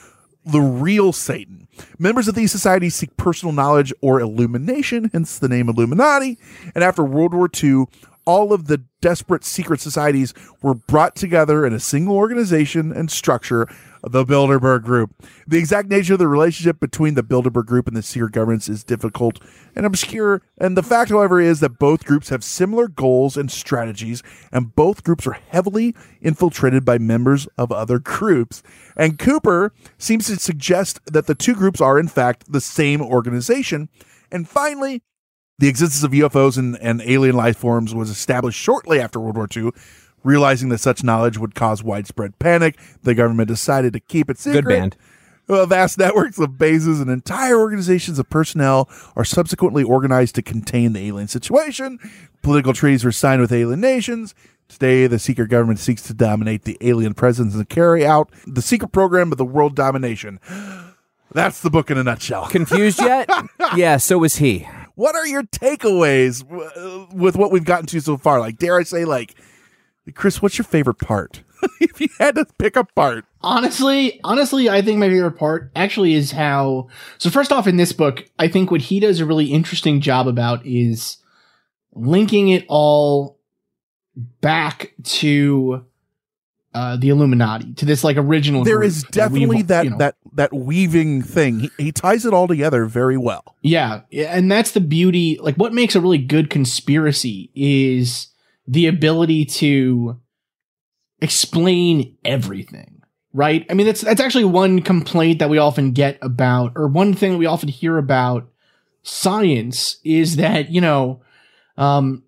[0.46, 1.68] the real Satan.
[1.98, 6.38] Members of these societies seek personal knowledge or illumination, hence the name Illuminati.
[6.76, 7.86] And after World War II,
[8.26, 13.68] all of the desperate secret societies were brought together in a single organization and structure,
[14.04, 15.12] the Bilderberg Group.
[15.48, 18.84] The exact nature of the relationship between the Bilderberg Group and the secret governments is
[18.84, 19.40] difficult
[19.76, 20.42] and obscure.
[20.58, 25.04] And the fact, however, is that both groups have similar goals and strategies, and both
[25.04, 28.62] groups are heavily infiltrated by members of other groups.
[28.98, 33.90] And Cooper seems to suggest that the two groups are, in fact, the same organization.
[34.32, 35.02] And finally,
[35.60, 39.48] the existence of UFOs and, and alien life forms was established shortly after World War
[39.56, 39.72] II.
[40.24, 44.64] Realizing that such knowledge would cause widespread panic, the government decided to keep it secret.
[44.64, 44.98] Good band.
[45.50, 50.94] Uh, vast networks of bases and entire organizations of personnel are subsequently organized to contain
[50.94, 52.00] the alien situation.
[52.42, 54.34] Political treaties were signed with alien nations.
[54.70, 58.94] Today, the secret government seeks to dominate the alien presence and carry out the secret
[58.94, 60.40] program of the world domination.
[61.34, 62.46] That's the book in a nutshell.
[62.50, 63.30] Confused yet?
[63.76, 64.68] yeah, so was he.
[64.96, 68.40] What are your takeaways w- with what we've gotten to so far?
[68.40, 69.36] Like, dare I say, like,
[70.14, 71.44] Chris, what's your favorite part?
[71.80, 73.26] if you had to pick a part.
[73.42, 76.88] Honestly, honestly, I think my favorite part actually is how.
[77.18, 80.28] So first off, in this book, I think what he does a really interesting job
[80.28, 81.18] about is
[81.94, 83.40] linking it all
[84.42, 85.86] back to
[86.74, 88.64] uh, the Illuminati, to this like original.
[88.64, 91.60] There is definitely that you know- that that weaving thing.
[91.60, 93.56] He, he ties it all together very well.
[93.62, 95.38] Yeah, and that's the beauty.
[95.42, 98.28] Like, what makes a really good conspiracy is
[98.68, 100.20] the ability to
[101.22, 103.02] explain everything.
[103.36, 103.66] Right?
[103.70, 107.32] I mean, that's that's actually one complaint that we often get about, or one thing
[107.32, 108.48] that we often hear about
[109.02, 111.24] science is that you know,
[111.76, 112.24] um,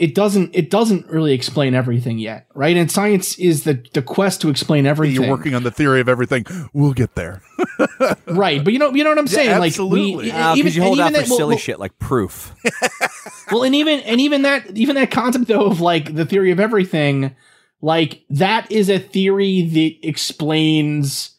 [0.00, 2.76] it doesn't it doesn't really explain everything yet, right?
[2.76, 5.20] And science is the the quest to explain everything.
[5.22, 6.46] You're working on the theory of everything.
[6.72, 7.42] We'll get there.
[8.26, 8.64] right?
[8.64, 9.50] But you know, you know what I'm Yeah, saying?
[9.50, 10.30] absolutely.
[10.30, 11.98] Like, we, because even you hold and out even for that- silly well- shit like
[11.98, 12.54] proof.
[13.52, 16.58] well and even and even that even that concept though of like the theory of
[16.60, 17.36] everything
[17.82, 21.32] like that is a theory that explains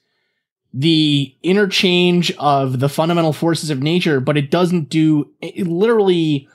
[0.74, 6.48] the interchange of the fundamental forces of nature but it doesn't do it literally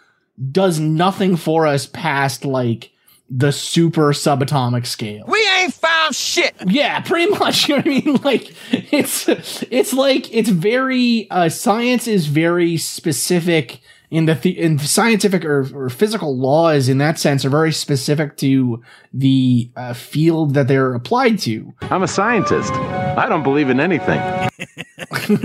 [0.53, 2.91] does nothing for us past like
[3.29, 6.55] the super subatomic scale We ain't found shit.
[6.67, 7.69] yeah, pretty much.
[7.69, 8.15] You know what I mean?
[8.23, 14.79] Like it's it's like it's very uh, science is very specific in the, the in
[14.79, 18.81] scientific or, or physical laws in that sense are very specific to
[19.13, 21.75] the uh, field that they're applied to.
[21.83, 22.73] I'm a scientist.
[22.73, 24.21] I don't believe in anything.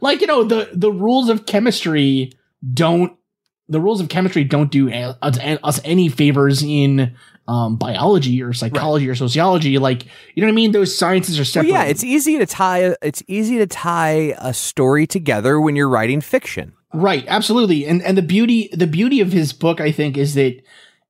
[0.00, 2.32] like you know the the rules of chemistry
[2.74, 3.16] don't
[3.68, 7.14] the rules of chemistry don't do a- us us any favors in
[7.48, 9.78] um, biology or psychology or sociology.
[9.78, 10.72] Like you know what I mean?
[10.72, 11.70] Those sciences are Well, separate.
[11.70, 12.94] yeah, it's easy to tie.
[13.02, 16.72] It's easy to tie a story together when you're writing fiction.
[16.94, 17.86] Right, absolutely.
[17.86, 20.60] And and the beauty the beauty of his book I think is that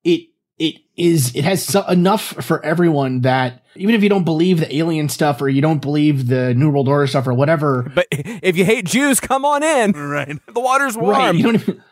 [0.05, 4.59] it it is it has so, enough for everyone that even if you don't believe
[4.61, 8.07] the alien stuff or you don't believe the new world order stuff or whatever, But
[8.11, 9.93] if you hate Jews, come on in.
[9.93, 10.39] Right.
[10.53, 11.11] The water's warm.
[11.17, 11.83] right, you know what I mean?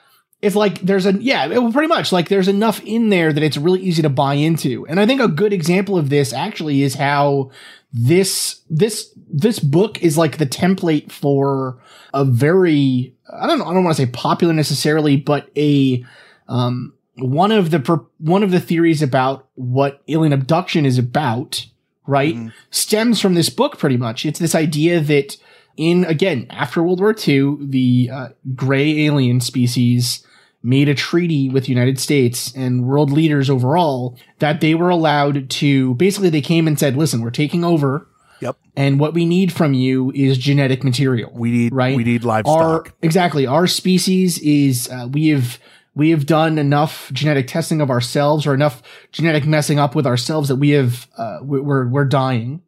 [0.45, 3.43] It's like there's a yeah, it, well, pretty much like there's enough in there that
[3.43, 4.87] it's really easy to buy into.
[4.87, 7.51] And I think a good example of this actually is how
[7.93, 11.79] this this this book is like the template for
[12.13, 16.05] a very I don't know I don't want to say popular necessarily, but a
[16.49, 21.67] um one of the one of the theories about what alien abduction is about,
[22.07, 22.37] right,
[22.71, 24.27] stems from this book pretty much.
[24.27, 25.37] It's this idea that
[25.77, 30.27] in again after World War II, the uh, gray alien species
[30.65, 35.51] made a treaty with the United States and world leaders overall that they were allowed
[35.51, 38.09] to basically they came and said, "Listen, we're taking over."
[38.41, 38.57] Yep.
[38.75, 41.31] And what we need from you is genetic material.
[41.35, 41.97] We need right.
[41.97, 42.95] we need Our, livestock.
[43.03, 43.47] exactly.
[43.47, 45.59] Our species is uh, we have
[45.95, 50.49] we have done enough genetic testing of ourselves or enough genetic messing up with ourselves
[50.49, 52.63] that we have uh, we're we're dying,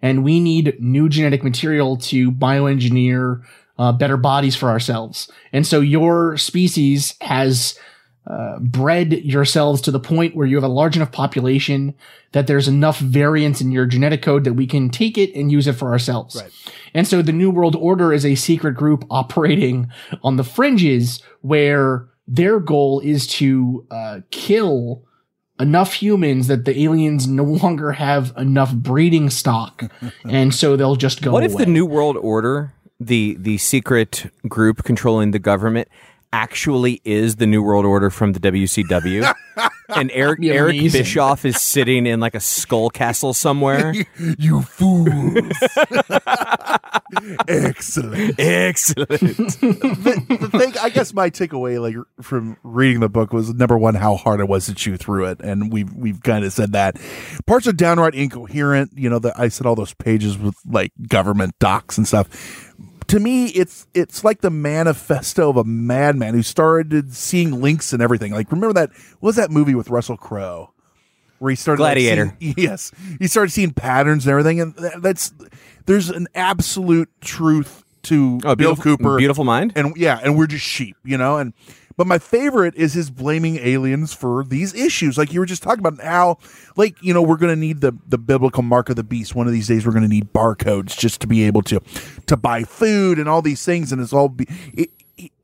[0.00, 3.42] and we need new genetic material to bioengineer
[3.82, 5.28] uh, better bodies for ourselves.
[5.52, 7.76] And so your species has
[8.28, 11.92] uh, bred yourselves to the point where you have a large enough population
[12.30, 15.66] that there's enough variance in your genetic code that we can take it and use
[15.66, 16.36] it for ourselves.
[16.36, 16.52] Right.
[16.94, 19.90] And so the New World Order is a secret group operating
[20.22, 25.02] on the fringes where their goal is to uh, kill
[25.58, 29.90] enough humans that the aliens no longer have enough breeding stock.
[30.24, 31.52] and so they'll just go What away.
[31.52, 32.72] if the New World Order,
[33.06, 35.88] the the secret group controlling the government,
[36.32, 39.32] actually is the New World Order from the WCW?
[39.96, 40.92] and Eric Eric.
[40.92, 43.92] Bischoff is sitting in like a skull castle somewhere.
[44.38, 45.08] you fools.
[47.48, 48.40] Excellent.
[48.40, 49.08] Excellent.
[49.10, 53.94] the, the thing, I guess, my takeaway, like from reading the book, was number one
[53.94, 56.96] how hard it was to chew through it, and we've we've kind of said that
[57.46, 58.92] parts are downright incoherent.
[58.94, 62.28] You know, that I said all those pages with like government docs and stuff.
[63.12, 68.00] To me, it's it's like the manifesto of a madman who started seeing links and
[68.02, 68.32] everything.
[68.32, 70.70] Like, remember that what was that movie with Russell Crowe?
[71.38, 72.34] Where he started like, Gladiator.
[72.40, 75.32] seeing- yes, he started seeing patterns and everything, and th- that's
[75.84, 79.72] there's an absolute truth to Oh, Bill Cooper, beautiful mind.
[79.76, 81.36] and yeah, and we're just sheep, you know.
[81.36, 81.52] And
[81.96, 85.84] but my favorite is his blaming aliens for these issues, like you were just talking
[85.84, 86.38] about how,
[86.76, 89.34] like you know, we're going to need the the biblical mark of the beast.
[89.34, 91.80] One of these days, we're going to need barcodes just to be able to
[92.26, 94.28] to buy food and all these things, and it's all.
[94.28, 94.90] Be, it,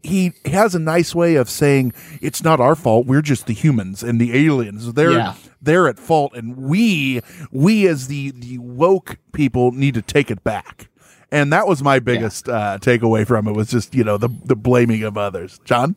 [0.02, 3.06] he has a nice way of saying it's not our fault.
[3.06, 4.94] We're just the humans and the aliens.
[4.94, 5.34] They're Yeah.
[5.60, 10.42] they're at fault, and we we as the the woke people need to take it
[10.42, 10.88] back.
[11.30, 14.56] And that was my biggest uh, takeaway from it was just, you know, the, the
[14.56, 15.60] blaming of others.
[15.62, 15.94] John?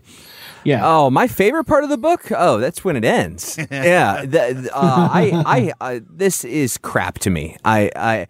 [0.64, 0.82] Yeah.
[0.84, 2.32] Oh, my favorite part of the book.
[2.32, 3.58] Oh, that's when it ends.
[3.72, 4.26] yeah.
[4.26, 5.44] The, uh, I,
[5.82, 7.58] I, I, this is crap to me.
[7.66, 8.28] I, I,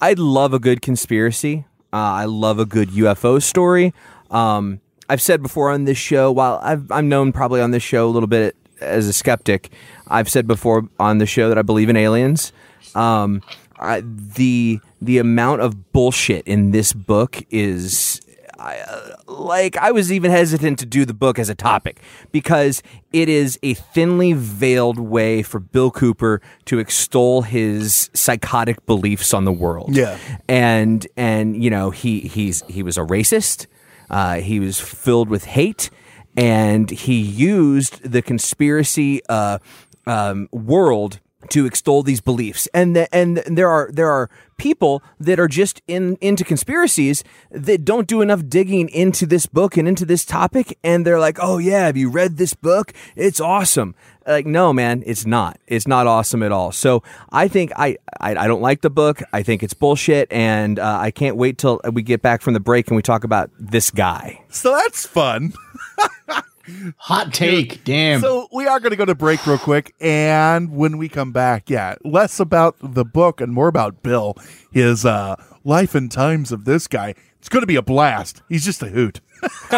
[0.00, 1.64] I love a good conspiracy.
[1.92, 3.92] Uh, I love a good UFO story.
[4.30, 8.06] Um, I've said before on this show, while I've, I'm known probably on this show
[8.06, 9.70] a little bit as a skeptic,
[10.06, 12.52] I've said before on the show that I believe in aliens.
[12.94, 13.42] Um,
[13.78, 18.19] I, the the amount of bullshit in this book is
[18.60, 22.00] I, uh, like I was even hesitant to do the book as a topic
[22.30, 22.82] because
[23.12, 29.44] it is a thinly veiled way for Bill Cooper to extol his psychotic beliefs on
[29.46, 29.96] the world.
[29.96, 30.18] Yeah.
[30.46, 33.66] and and you know he he's he was a racist.
[34.10, 35.88] Uh, he was filled with hate,
[36.36, 39.58] and he used the conspiracy uh,
[40.06, 41.20] um, world
[41.50, 42.68] to extol these beliefs.
[42.72, 47.84] And the, and there are there are people that are just in into conspiracies that
[47.84, 51.58] don't do enough digging into this book and into this topic, and they're like, "Oh
[51.58, 52.92] yeah, have you read this book?
[53.16, 53.94] It's awesome."
[54.26, 55.58] Like, no, man, it's not.
[55.66, 56.72] It's not awesome at all.
[56.72, 59.22] So I think I I, I don't like the book.
[59.32, 62.60] I think it's bullshit, and uh, I can't wait till we get back from the
[62.60, 64.42] break and we talk about this guy.
[64.50, 65.52] So that's fun.
[66.96, 67.84] Hot take.
[67.84, 68.20] Damn.
[68.20, 71.70] So we are going to go to break real quick, and when we come back,
[71.70, 74.36] yeah, less about the book and more about Bill,
[74.72, 77.14] his uh, life and times of this guy.
[77.38, 78.42] It's going to be a blast.
[78.48, 79.20] He's just a hoot.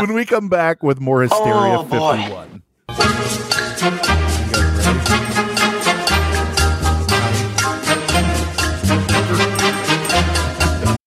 [0.00, 2.62] when we come back with more Hysteria Oh, 51.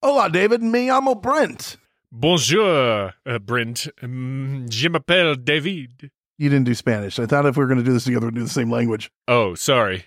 [0.02, 0.62] Hola, David.
[0.62, 1.76] Me llamo Brent.
[2.10, 3.88] Bonjour, uh, Brent.
[4.02, 6.10] Um, je m'appelle David.
[6.38, 7.18] You didn't do Spanish.
[7.18, 9.10] I thought if we were going to do this together, we'd do the same language.
[9.28, 10.04] Oh, sorry.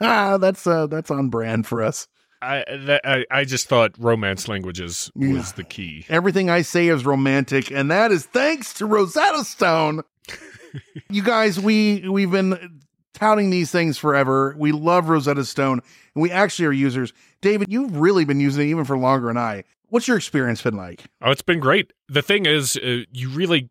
[0.00, 2.08] That's uh, that's on brand for us.
[2.42, 5.52] I, that, I I just thought romance languages was Yeah.
[5.56, 6.04] the key.
[6.08, 10.02] Everything I say is romantic, and that is thanks to Rosetta Stone.
[11.10, 12.80] you guys, we we've been
[13.14, 14.54] touting these things forever.
[14.58, 15.80] We love Rosetta Stone,
[16.14, 17.12] and we actually are users.
[17.40, 19.64] David, you've really been using it even for longer than I.
[19.88, 21.04] What's your experience been like?
[21.22, 21.92] Oh, it's been great.
[22.08, 23.70] The thing is, uh, you really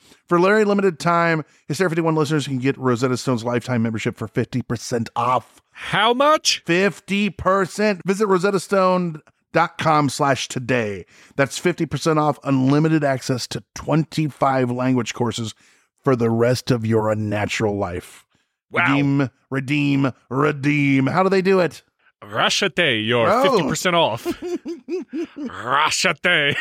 [0.27, 5.09] For very limited time, Hysteria 51 listeners can get Rosetta Stone's lifetime membership for 50%
[5.15, 5.61] off.
[5.71, 6.63] How much?
[6.65, 8.01] 50%.
[8.05, 11.05] Visit rosettastone.com slash today.
[11.35, 15.53] That's 50% off unlimited access to 25 language courses
[16.03, 18.25] for the rest of your unnatural life.
[18.71, 18.85] Wow.
[18.87, 21.07] Redeem, redeem, redeem.
[21.07, 21.83] How do they do it?
[22.23, 23.59] Rashate, you're Oh.
[23.59, 24.23] 50% off.
[25.37, 26.55] Rashate.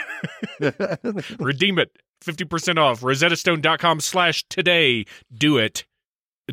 [1.38, 1.90] Redeem it.
[2.24, 3.00] 50% off.
[3.00, 5.04] RosettaStone.com slash today.
[5.32, 5.84] Do it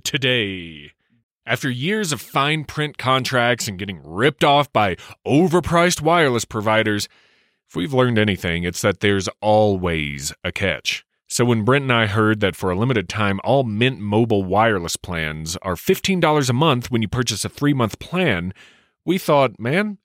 [0.04, 0.92] today.
[1.46, 7.08] After years of fine print contracts and getting ripped off by overpriced wireless providers,
[7.70, 11.06] if we've learned anything, it's that there's always a catch.
[11.30, 14.96] So when Brent and I heard that for a limited time, all Mint Mobile wireless
[14.96, 18.54] plans are $15 a month when you purchase a three month plan,
[19.06, 19.98] we thought, man,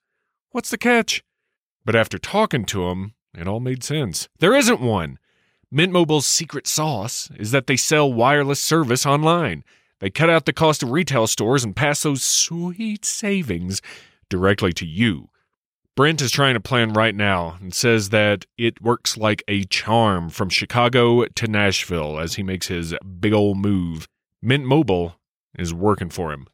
[0.51, 1.23] what's the catch?
[1.85, 4.27] But after talking to him, it all made sense.
[4.39, 5.17] There isn't one.
[5.75, 9.63] Mint Mobile's secret sauce is that they sell wireless service online.
[10.01, 13.81] They cut out the cost of retail stores and pass those sweet savings
[14.29, 15.29] directly to you.
[15.95, 20.29] Brent is trying a plan right now and says that it works like a charm
[20.29, 24.07] from Chicago to Nashville as he makes his big ol' move.
[24.43, 25.15] Mint Mobile
[25.57, 26.45] is working for him.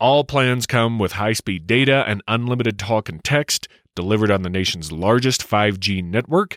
[0.00, 4.48] All plans come with high speed data and unlimited talk and text delivered on the
[4.48, 6.56] nation's largest 5G network.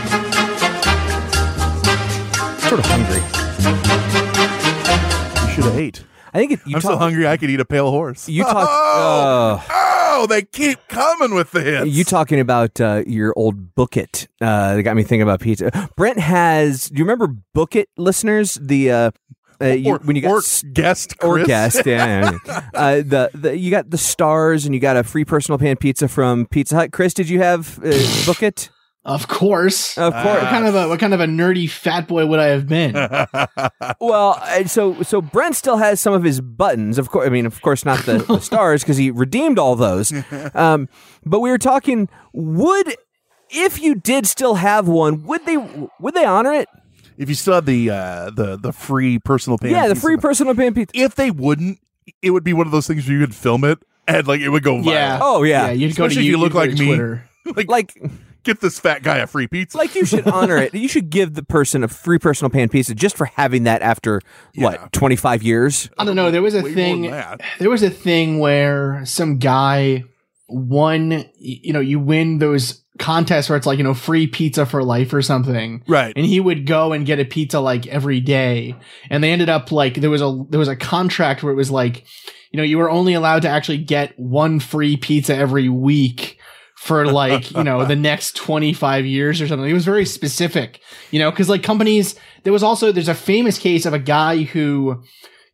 [2.71, 3.17] Sort of hungry.
[5.49, 6.05] You should have ate.
[6.33, 8.29] I think it, you I'm so talk- hungry I could eat a pale horse.
[8.29, 8.65] You talk.
[8.93, 9.73] Oh, uh,
[10.21, 11.87] oh, they keep coming with the hits.
[11.91, 14.29] You talking about uh, your old Book It?
[14.39, 15.89] Uh, that got me thinking about pizza.
[15.97, 16.87] Brent has.
[16.89, 18.53] Do you remember Book It, listeners?
[18.61, 19.11] The uh,
[19.61, 22.37] uh, you, Or- when you got or s- guest or guest, yeah.
[22.45, 22.61] yeah.
[22.73, 26.07] uh, the, the you got the stars and you got a free personal pan pizza
[26.07, 26.93] from Pizza Hut.
[26.93, 27.91] Chris, did you have uh,
[28.25, 28.69] Book It?
[29.03, 29.97] Of course.
[29.97, 30.25] Of course.
[30.25, 32.93] What kind of a what kind of a nerdy fat boy would I have been?
[33.99, 36.97] Well, uh, so so Brent still has some of his buttons.
[36.99, 40.11] Of course, I mean, of course, not the, the stars because he redeemed all those.
[40.53, 40.87] Um,
[41.25, 42.09] but we were talking.
[42.33, 42.95] Would
[43.49, 45.57] if you did still have one, would they
[45.99, 46.67] would they honor it?
[47.17, 50.01] If you still had the uh, the the free personal pan, yeah, the pizza.
[50.07, 50.91] free personal pan pizza.
[50.95, 51.79] If they wouldn't,
[52.21, 54.49] it would be one of those things where you could film it and like it
[54.49, 54.85] would go viral.
[54.85, 55.19] Yeah.
[55.21, 56.85] Oh yeah, Yeah, you'd go to Especially if you you- look like to me.
[56.87, 57.29] Twitter.
[57.55, 57.97] like, like
[58.43, 59.77] get this fat guy a free pizza.
[59.77, 60.73] like you should honor it.
[60.73, 64.21] You should give the person a free personal pan pizza just for having that after
[64.55, 65.89] what twenty five years.
[65.97, 66.31] I don't know.
[66.31, 67.01] There was a Way thing.
[67.59, 70.03] There was a thing where some guy
[70.47, 71.29] won.
[71.37, 75.13] You know, you win those contests where it's like you know free pizza for life
[75.13, 75.83] or something.
[75.87, 76.13] Right.
[76.15, 78.75] And he would go and get a pizza like every day.
[79.09, 81.71] And they ended up like there was a there was a contract where it was
[81.71, 82.05] like,
[82.51, 86.37] you know, you were only allowed to actually get one free pizza every week
[86.81, 89.69] for like, you know, the next 25 years or something.
[89.69, 90.79] It was very specific,
[91.11, 94.43] you know, cuz like companies there was also there's a famous case of a guy
[94.43, 95.01] who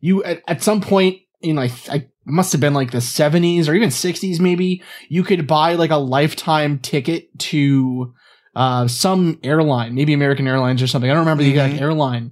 [0.00, 3.74] you at, at some point in like I must have been like the 70s or
[3.74, 8.12] even 60s maybe you could buy like a lifetime ticket to
[8.56, 12.30] uh some airline maybe american airlines or something i don't remember the exact airline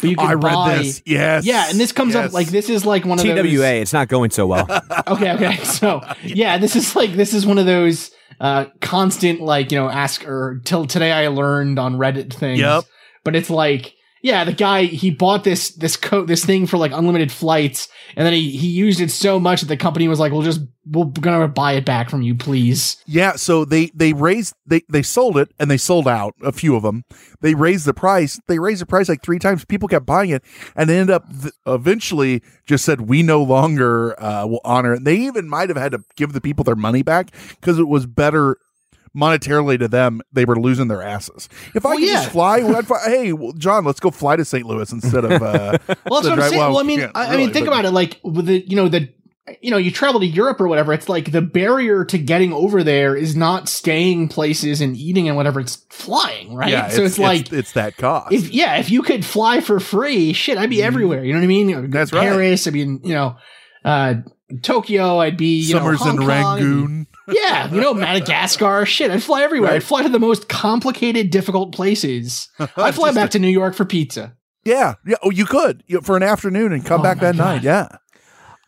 [0.00, 1.02] but you could I read buy this.
[1.06, 1.44] Yes.
[1.46, 2.26] yeah and this comes Yes.
[2.28, 4.66] up like this is like one of those TWA, it's not going so well.
[5.06, 8.10] okay okay so yeah this is like this is one of those
[8.40, 12.84] uh constant like you know ask or till today i learned on reddit things Yep.
[13.24, 16.92] but it's like yeah the guy he bought this this coat this thing for like
[16.92, 20.32] unlimited flights and then he he used it so much that the company was like
[20.32, 20.60] we'll just
[20.90, 25.02] we're gonna buy it back from you please Yeah, so they they raised they they
[25.02, 27.04] sold it and they sold out a few of them.
[27.40, 28.40] They raised the price.
[28.48, 29.64] They raised the price like three times.
[29.64, 30.42] People kept buying it,
[30.74, 35.04] and they ended up th- eventually just said we no longer uh, will honor it.
[35.04, 38.06] They even might have had to give the people their money back because it was
[38.06, 38.56] better
[39.16, 40.20] monetarily to them.
[40.32, 41.48] They were losing their asses.
[41.74, 42.14] If I Well, could yeah.
[42.14, 44.66] just fly, well, fly, hey well, John, let's go fly to St.
[44.66, 45.42] Louis instead of.
[45.42, 45.78] Uh,
[46.08, 46.58] Well, that's what I'm saying.
[46.58, 47.90] Well, I mean, I, I mean, think about it.
[47.90, 49.12] Like with the, you know, the,
[49.60, 50.92] you know, you travel to Europe or whatever.
[50.92, 55.36] It's like the barrier to getting over there is not staying places and eating and
[55.36, 55.60] whatever.
[55.60, 56.70] It's flying, right?
[56.70, 58.32] Yeah, so it's, like it's, that cost.
[58.32, 61.24] if yeah, if you could fly for free, shit, I'd be everywhere.
[61.24, 61.68] You know what I mean?
[61.68, 61.90] Mm-hmm.
[61.90, 62.22] That's right.
[62.28, 62.66] Paris.
[62.66, 63.36] I mean, you know,
[63.84, 64.14] uh,
[64.62, 65.18] Tokyo.
[65.18, 67.06] I'd be you Summers know, in Kong, Rangoon.
[67.30, 68.86] Yeah, you know, Madagascar.
[68.86, 69.70] Shit, I'd fly everywhere.
[69.70, 69.76] Right.
[69.76, 72.48] I'd fly to the most complicated, difficult places.
[72.76, 74.34] I'd fly back to New York for pizza.
[74.64, 75.16] Yeah, yeah.
[75.22, 77.44] Oh, you could you, for an afternoon and come Oh back that God.
[77.44, 77.62] night.
[77.62, 77.88] Yeah.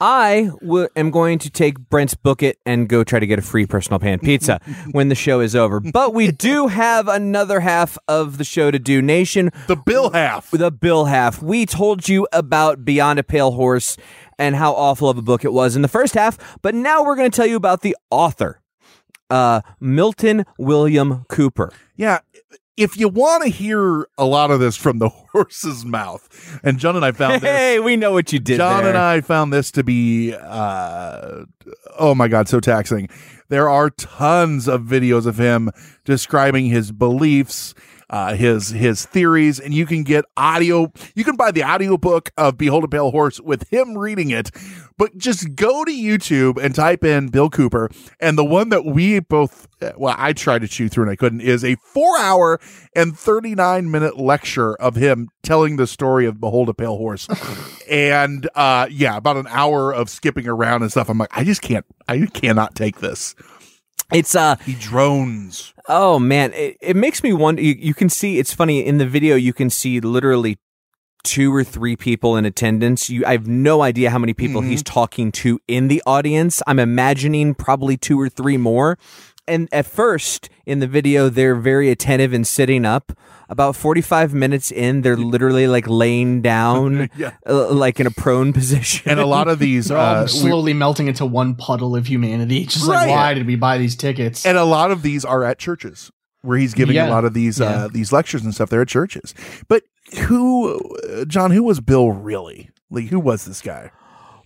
[0.01, 3.43] I w- am going to take Brent's book it and go try to get a
[3.43, 4.61] free personal pan pizza
[4.93, 5.79] when the show is over.
[5.81, 9.03] But we do have another half of the show to do.
[9.03, 10.51] Nation, The bill half.
[10.51, 11.43] the bill half.
[11.43, 13.97] We told you about Behold a Pale Horse
[14.39, 17.17] and how awful of a book it was in the first half, but now we're
[17.17, 18.61] going to tell you about the author,
[19.29, 21.73] uh, Milton William Cooper.
[21.97, 22.21] Yeah.
[22.81, 26.97] If you want to hear a lot of this from the horse's mouth, and John
[26.97, 27.51] and I found this.
[27.51, 28.89] Hey, we know what you did John there.
[28.89, 31.45] and I found this to be, uh,
[31.99, 33.11] oh my God, so taxing.
[33.51, 35.71] There are tons of videos of him
[36.07, 37.75] describing his beliefs
[38.11, 40.93] uh, his his theories, and you can get audio.
[41.15, 44.51] You can buy the audiobook of Behold a Pale Horse with him reading it.
[44.99, 47.89] But just go to YouTube and type in Bill Cooper,
[48.21, 51.41] and the one that we both well, I tried to chew through and I couldn't,
[51.41, 52.61] is a four hour
[52.95, 57.29] and 39 minute lecture of him telling the story of Behold a Pale Horse.
[57.91, 61.09] and uh, yeah, about an hour of skipping around and stuff.
[61.09, 63.35] I'm like, I just can't, I cannot take this.
[64.13, 65.73] It's uh he drones.
[65.89, 67.63] Oh man, it, it makes me wonder.
[67.63, 69.37] You, you can see it's funny in the video.
[69.37, 70.59] You can see literally
[71.23, 73.11] two or three people in attendance.
[73.11, 74.71] You, I have no idea how many people Mm-hmm.
[74.71, 76.63] he's talking to in the audience.
[76.67, 78.99] I'm imagining probably two or three more.
[79.51, 83.13] And at first in the video, they're very attentive and sitting up.
[83.49, 87.33] About 45 minutes in, they're literally like laying down, Yeah.
[87.49, 89.11] uh, like in a prone position.
[89.11, 92.65] And a lot of these, They're uh, we- slowly melting into one puddle of humanity.
[92.67, 93.07] Just Right.
[93.07, 94.47] like, why did we buy these tickets?
[94.47, 97.09] and a lot of these are at churches where he's giving Yeah.
[97.09, 97.67] a lot of these Yeah.
[97.67, 98.71] uh, these lectures and stuff.
[98.71, 99.35] They're at churches.
[99.67, 99.83] But
[100.29, 100.79] who,
[101.11, 101.51] uh, John?
[101.51, 102.71] Who was Bill really?
[102.89, 103.91] Like, who was this guy?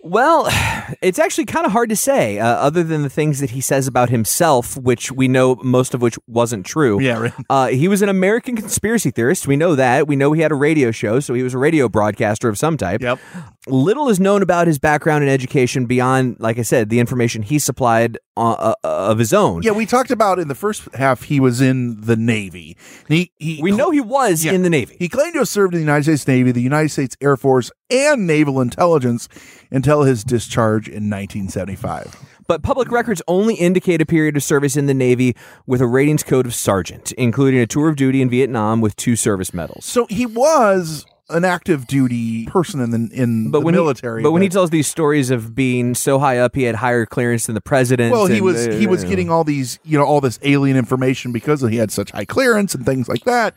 [0.04, 0.46] Well,
[1.00, 3.86] it's actually kind of hard to say, uh, other than the things that he says
[3.86, 7.00] about himself, which we know most of which wasn't true.
[7.00, 7.32] Yeah, right.
[7.48, 9.46] Uh, he was an American conspiracy theorist.
[9.46, 10.06] We know that.
[10.06, 12.76] We know he had a radio show, so he was a radio broadcaster of some
[12.76, 13.00] type.
[13.00, 13.18] Yep.
[13.66, 17.58] Little is known about his background and education beyond, like I said, the information he
[17.58, 19.62] supplied uh, uh, of his own.
[19.62, 22.76] Yeah, we talked about in the first half he was in the Navy.
[23.08, 24.52] He, he We know he was Yeah.
[24.52, 24.96] in the Navy.
[24.98, 27.70] He claimed to have served in the United States Navy, the United States Air Force,
[27.90, 29.28] and Naval Intelligence
[29.70, 32.16] until his discharge in 1975.
[32.46, 35.34] But public records only indicate a period of service in the Navy
[35.66, 39.16] with a ratings code of sergeant, including a tour of duty in Vietnam with two
[39.16, 39.86] service medals.
[39.86, 44.20] So he was an active duty person in the in but the when military.
[44.20, 47.06] He, but when he tells these stories of being so high up, he had higher
[47.06, 48.12] clearance than the president.
[48.12, 50.76] well, he and, was he was uh, getting all these you know all this alien
[50.76, 53.54] information because he had such high clearance and things like that.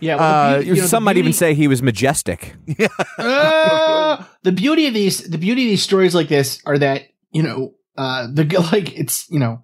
[0.00, 2.54] yeah, uh, well, the, beau- you know, Some the might even say he was majestic.
[3.18, 7.42] Uh, the beauty of these the beauty of these stories like this are that you
[7.42, 9.62] know uh the like it's you know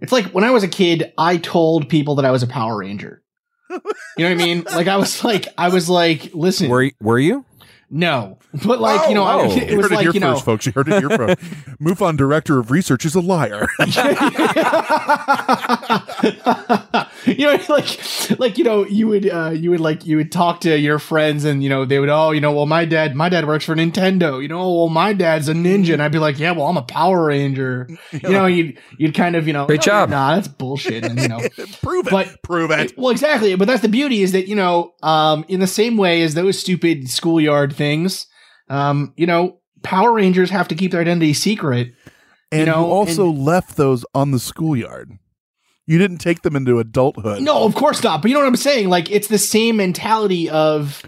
[0.00, 2.78] it's like when i was a kid i told people that i was a power
[2.78, 3.22] ranger
[3.70, 3.78] you
[4.18, 7.44] know what i mean like i was like i was like listen Were were you?
[7.96, 9.56] No but like you know I, oh.
[9.56, 10.66] it You was heard it like here you know first, folks.
[10.66, 11.38] You heard it here first.
[11.80, 13.68] MUFON director of research is a liar.
[17.26, 20.60] you know like like you know you would uh you would like you would talk
[20.60, 23.28] to your friends and you know they would oh you know well my dad my
[23.28, 26.18] dad works for nintendo you know "Oh, well my dad's a ninja and i'd be
[26.18, 29.66] like yeah well i'm a power ranger you know you'd you'd kind of you know
[29.66, 31.40] Great "Oh, job." nah that's bullshit and you know
[31.82, 32.10] Prove it.
[32.10, 32.96] But- Prove it.
[32.98, 36.22] well exactly but that's the beauty is that you know um in the same way
[36.22, 37.83] as those stupid schoolyard things
[38.68, 41.88] um you know power rangers have to keep their identity secret
[42.50, 45.10] And know, you also left those on the schoolyard.
[45.86, 47.42] You didn't take them into adulthood.
[47.42, 48.22] No, of course not.
[48.22, 48.88] But you know what I'm saying?
[48.88, 51.02] Like it's the same mentality of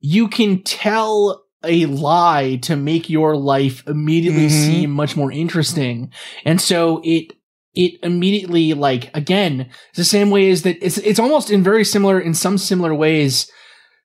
[0.00, 4.50] you can tell a lie to make your life immediately Mhm.
[4.66, 6.10] seem much more interesting.
[6.44, 7.32] And so it
[7.74, 11.84] it immediately like again, it's the same way as that it's it's almost in very
[11.84, 13.50] similar in some similar ways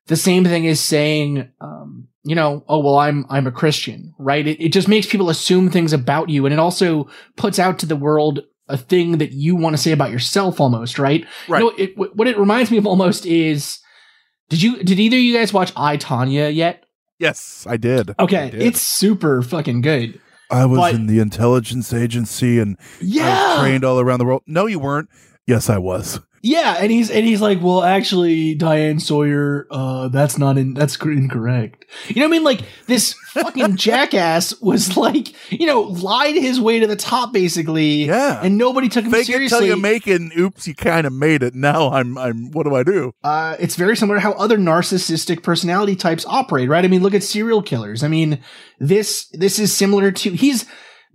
[0.08, 4.46] the same thing as saying um you know, oh well, I'm I'm a Christian, right?
[4.46, 7.88] It, it just makes people assume things about you, and it also puts out to
[7.88, 11.26] the world a thing that you want to say about yourself, almost, right?
[11.50, 11.60] Right.
[11.60, 13.80] You know, it, wh- what it reminds me of almost is,
[14.50, 16.84] did you did either of you guys watch I Tonya yet?
[17.18, 18.14] Yes, I did.
[18.20, 18.62] Okay, I did.
[18.62, 20.22] it's super fucking good.
[20.52, 24.26] I was but- in the intelligence agency and I Yeah, was trained all around the
[24.26, 24.44] world.
[24.46, 25.10] No, you weren't.
[25.48, 26.20] Yes, I was.
[26.44, 30.96] Yeah, and he's and he's like, well, actually, Diane Sawyer, uh, that's not in that's
[31.00, 31.86] incorrect.
[32.08, 32.44] You know what I mean?
[32.44, 38.06] Like this fucking jackass was like, you know, lied his way to the top basically.
[38.06, 38.42] Yeah.
[38.44, 39.60] and nobody took him Fake it seriously.
[39.60, 40.22] till you make it.
[40.36, 41.54] Oops, you kind of made it.
[41.54, 42.18] Now I'm.
[42.18, 42.52] I'm.
[42.52, 43.14] What do I do?
[43.24, 46.84] uh, it's very similar to how other narcissistic personality types operate, right?
[46.84, 48.04] I mean, look at serial killers.
[48.04, 48.40] I mean,
[48.80, 50.66] this this is similar to he's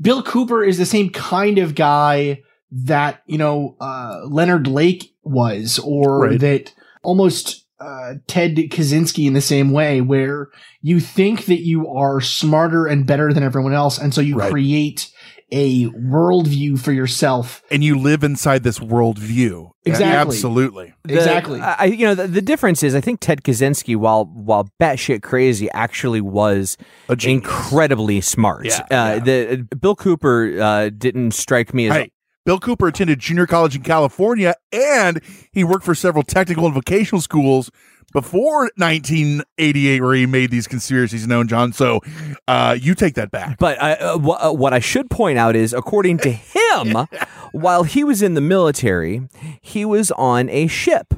[0.00, 5.78] Bill Cooper is the same kind of guy that you know uh, Leonard Lake was,
[5.82, 6.40] or Right.
[6.40, 10.48] that almost uh, Ted Kaczynski in the same way, where
[10.82, 14.50] you think that you are smarter and better than everyone else, and so you Right.
[14.50, 15.10] create
[15.52, 17.62] a worldview for yourself.
[17.70, 19.70] And you live inside this worldview.
[19.84, 20.06] Exactly.
[20.16, 20.94] Absolutely.
[21.04, 21.60] The- Exactly.
[21.60, 25.22] I, I- you know, the, the difference is, I think Ted Kaczynski, while while batshit
[25.22, 26.76] crazy, actually was
[27.24, 28.64] incredibly smart.
[28.66, 29.18] Yeah, uh, yeah.
[29.20, 32.10] The Bill Cooper uh, didn't strike me as Hey,
[32.46, 35.20] Bill Cooper attended junior college in California, and
[35.50, 37.72] he worked for several technical and vocational schools
[38.12, 41.48] before 1988, where he made these conspiracies known.
[41.48, 42.00] John, so
[42.46, 43.58] uh, you take that back.
[43.58, 47.08] But I, uh, wh- uh, what I should point out is, according to him,
[47.52, 49.28] while he was in the military,
[49.60, 51.14] he was on a ship.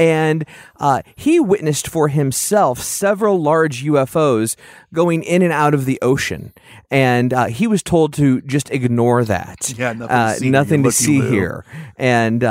[0.00, 0.46] And
[0.76, 4.56] uh, he witnessed for himself several large UFOs
[4.94, 6.54] going in and out of the ocean,
[6.90, 9.74] and uh, he was told to just ignore that.
[9.76, 11.64] Yeah, nothing to uh, see, nothing to see here,
[11.96, 12.42] and.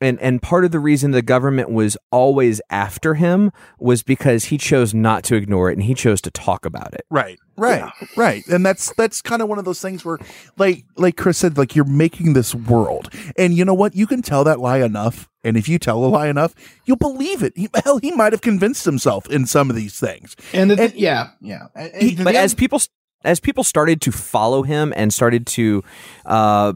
[0.00, 4.58] And, and part of the reason the government was always after him was because he
[4.58, 7.06] chose not to ignore it and he chose to talk about it.
[7.10, 8.46] Right, right, right.
[8.48, 10.18] And that's that's kind of one of those things where,
[10.58, 13.94] like like Chris said, like you're making this world, and you know what?
[13.94, 17.42] You can tell that lie enough, and if you tell a lie enough, you'll believe
[17.42, 17.52] it.
[17.56, 20.34] He, hell, he might have convinced himself in some of these things.
[20.52, 21.68] And, the, yeah, yeah.
[21.74, 22.80] And- and the but thing- as people
[23.24, 25.82] as people started to follow him and started to
[26.26, 26.72] uh,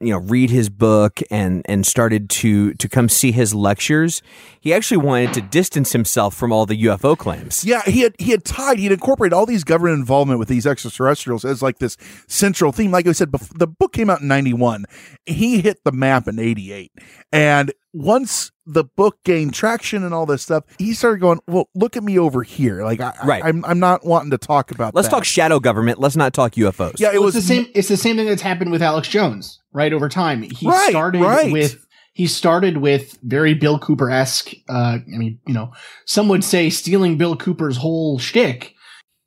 [0.00, 4.22] you know read his book and and started to to come see his lectures
[4.60, 8.30] he actually wanted to distance himself from all the UFO claims Yeah, he had he
[8.30, 11.96] had tied he had incorporated all these government involvement with these extraterrestrials as like this
[12.28, 12.90] central theme.
[12.90, 14.84] Like I said, bef- the book came out in ninety one.
[15.26, 16.92] He hit the map in eighty eight,
[17.32, 21.96] and once the book gained traction and all this stuff, he started going, "Well, look
[21.96, 22.84] at me over here.
[22.84, 23.44] Like, I, Right.
[23.44, 24.94] I, am I'm not wanting to talk about.
[24.94, 25.14] let's that.
[25.14, 27.66] talk shadow government let's not talk UFOs Yeah, it Well, was it's the same.
[27.74, 29.92] It's the same thing that's happened with Alex Jones, right?
[29.92, 31.52] Over time, he Right, started right.
[31.52, 31.84] with
[32.14, 34.52] he started with very Bill Cooper esque.
[34.68, 35.72] Uh, I mean, you know,
[36.04, 38.74] some would say stealing Bill Cooper's whole shtick.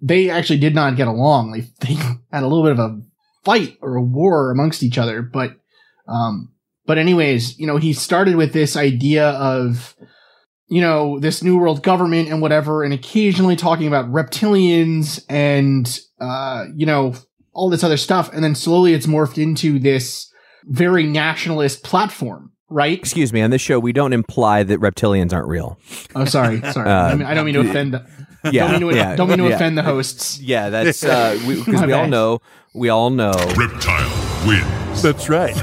[0.01, 1.51] They actually did not get along.
[1.51, 1.93] They, they
[2.31, 3.01] had a little bit of a
[3.43, 5.21] fight or a war amongst each other.
[5.23, 5.51] But,
[6.07, 6.51] um,
[6.85, 9.95] but anyways, you know, he started with this idea of,
[10.67, 16.65] you know, this new world government and whatever, and occasionally talking about reptilians and, uh,
[16.75, 17.13] you know,
[17.53, 18.31] all this other stuff.
[18.33, 20.31] And then slowly it's morphed into this
[20.65, 22.97] very nationalist platform, right?
[22.97, 25.79] excuse me on this show we don't imply that reptilians aren't real
[26.15, 26.89] Oh, sorry, sorry.
[26.89, 27.93] Uh, I, mean, I don't mean to offend.
[27.93, 28.05] The,
[28.51, 29.55] yeah, don't mean to, yeah, don't mean to yeah.
[29.55, 30.39] offend the hosts.
[30.39, 32.41] yeah that's uh because we, we all know
[32.73, 35.01] we all know Reptile wins.
[35.01, 35.55] That's right.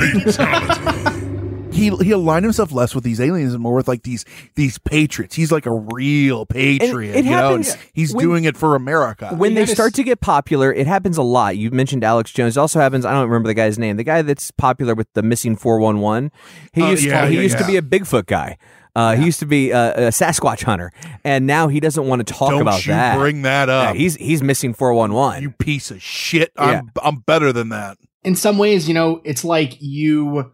[1.72, 5.34] He he aligned himself less with these aliens and more with like these these patriots.
[5.34, 7.16] He's like a real patriot.
[7.16, 9.34] it you know, happens and he's when- doing it for America.
[9.36, 11.56] when You they gotta start to get popular, it happens a lot.
[11.56, 12.56] You mentioned Alex Jones.
[12.56, 13.04] It also happens.
[13.04, 13.96] I don't remember the guy's name.
[13.96, 16.30] The guy that's popular with the missing four one one.
[16.72, 18.58] He Oh, used yeah, he yeah, used to be a Bigfoot guy.
[18.94, 20.92] Uh, He used to be a, a Sasquatch hunter,
[21.24, 23.16] and now he doesn't want to talk Don't about you that.
[23.16, 23.96] bring that Yeah, up.
[23.96, 25.40] he's he's missing four one one.
[25.42, 26.52] you piece of shit.
[26.58, 27.96] I'm I'm better than that.
[28.22, 30.52] In some ways, you know, it's like you,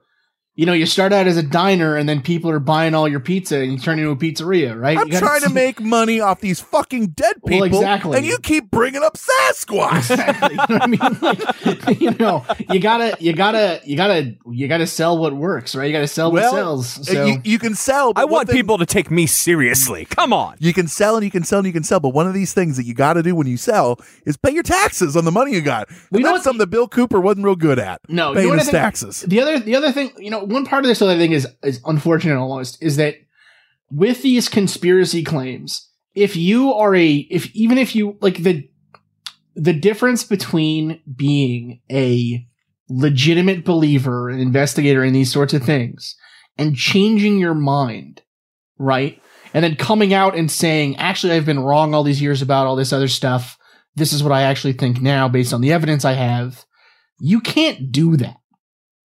[0.58, 3.20] you know, you start out as a diner, and then people are buying all your
[3.20, 4.98] pizza, and you turn into a pizzeria, right?
[4.98, 8.16] I'm You gotta trying to make money off these fucking dead Well, people, exactly.
[8.18, 10.10] and you keep bringing up Sasquatch.
[10.18, 10.50] Exactly.
[10.50, 11.78] You know what I mean?
[11.86, 15.86] Like, you know, you gotta, you gotta, you gotta, you gotta sell what works, right?
[15.86, 16.98] You gotta sell what sells.
[16.98, 18.12] uh, So you, you can sell.
[18.12, 20.06] but I want thing- people to take me seriously.
[20.06, 20.56] Come on.
[20.58, 22.52] You can sell and you can sell and you can sell, but one of these
[22.52, 25.30] things that you got to do when you sell is pay your taxes on the
[25.32, 25.88] money you got.
[25.88, 28.00] And Well, you know that's what- something that Bill Cooper wasn't real good at.
[28.08, 29.20] No, you paying know his think- taxes.
[29.22, 31.80] The other, the other thing, you know, one part of this other thing is is
[31.84, 33.16] unfortunate almost is that
[33.90, 38.68] with these conspiracy claims, if you are a, if even if you like the,
[39.54, 42.46] the difference between being a
[42.88, 46.16] legitimate believer, and investigator in these sorts of things,
[46.56, 48.22] and changing your mind,
[48.78, 49.20] right,
[49.52, 52.76] and then coming out and saying, actually, I've been wrong all these years about all
[52.76, 53.58] this other stuff.
[53.96, 56.64] This is what I actually think now, based on the evidence I have.
[57.20, 58.37] You can't do that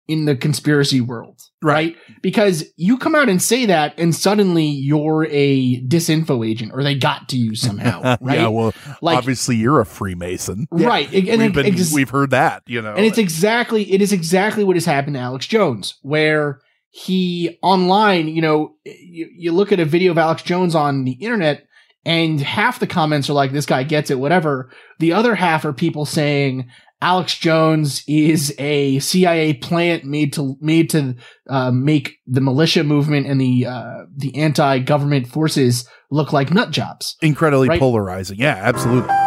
[0.09, 1.97] in the conspiracy world, right?
[2.23, 6.95] Because you come out and say that, and suddenly you're a disinfo agent, or they
[6.97, 8.39] got to you somehow, right?
[8.41, 12.31] yeah, well, Like- obviously you're a Freemason, Right, and- and we've, been, ex- we've heard
[12.31, 12.95] that, you know.
[12.95, 18.29] and it's exactly it is exactly what has happened to Alex Jones, where he online,
[18.29, 21.65] you know, you, you look at a video of Alex Jones on the internet,
[22.05, 24.71] and half the comments are like, "This guy gets it," whatever.
[24.99, 26.69] The other half are people saying.
[27.03, 31.17] Alex Jones is a CIA plant made to made to
[31.51, 36.71] uh, make the militia movement and the uh, the anti government forces look like nut
[36.71, 37.17] jobs.
[37.21, 37.81] incredibly right?
[37.81, 38.39] polarizing.
[38.39, 39.09] Yeah, absolutely.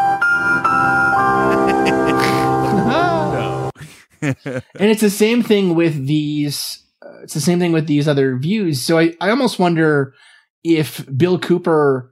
[4.22, 8.40] and it's the same thing with these uh, it's the same thing with these other
[8.40, 10.16] views so i, I almost wonder
[10.64, 12.12] if bill cooper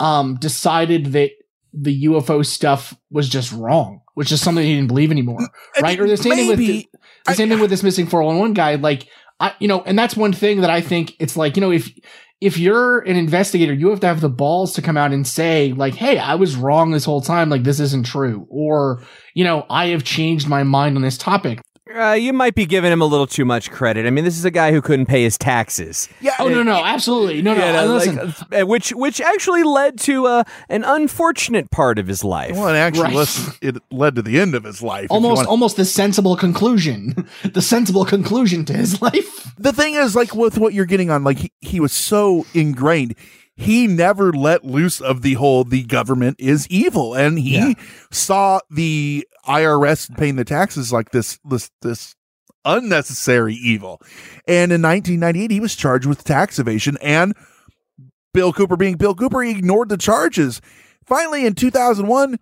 [0.00, 1.32] um decided that
[1.74, 5.38] the ufo stuff was just wrong which is something he didn't believe anymore
[5.80, 6.88] right or the same thing with the,
[7.26, 9.08] the same thing with this missing 411 guy like
[9.38, 11.90] i you know and that's one thing that i think it's like you know if
[12.40, 15.72] if you're an investigator, you have to have the balls to come out and say,
[15.72, 17.48] like, hey, I was wrong this whole time.
[17.48, 18.46] Like, this isn't true.
[18.50, 19.02] Or,
[19.34, 21.62] you know, I have changed my mind on this topic.
[21.98, 24.06] Uh, you might be giving him a little too much credit.
[24.06, 26.08] I mean, this is a guy who couldn't pay his taxes.
[26.20, 26.34] Yeah.
[26.38, 27.66] Oh no, no, absolutely, no, no.
[27.66, 28.16] You know, and listen,
[28.50, 32.52] like, uh, which which actually led to uh, an unfortunate part of his life.
[32.56, 33.14] Well, and actually, Right.
[33.14, 35.06] listen, it led to the end of his life.
[35.10, 39.52] almost, wanna- almost the sensible conclusion, the sensible conclusion to his life.
[39.58, 43.14] the thing is, like with what you're getting on, like he, he was so ingrained.
[43.56, 47.72] He never let loose of the whole the government is evil, and he Yeah.
[48.10, 52.14] saw the IRS paying the taxes like this this this
[52.64, 54.00] unnecessary evil.
[54.46, 57.34] And in 1998, he was charged with tax evasion, and
[58.34, 60.60] Bill Cooper, being Bill Cooper, he ignored the charges.
[61.06, 62.38] Finally, in 2001,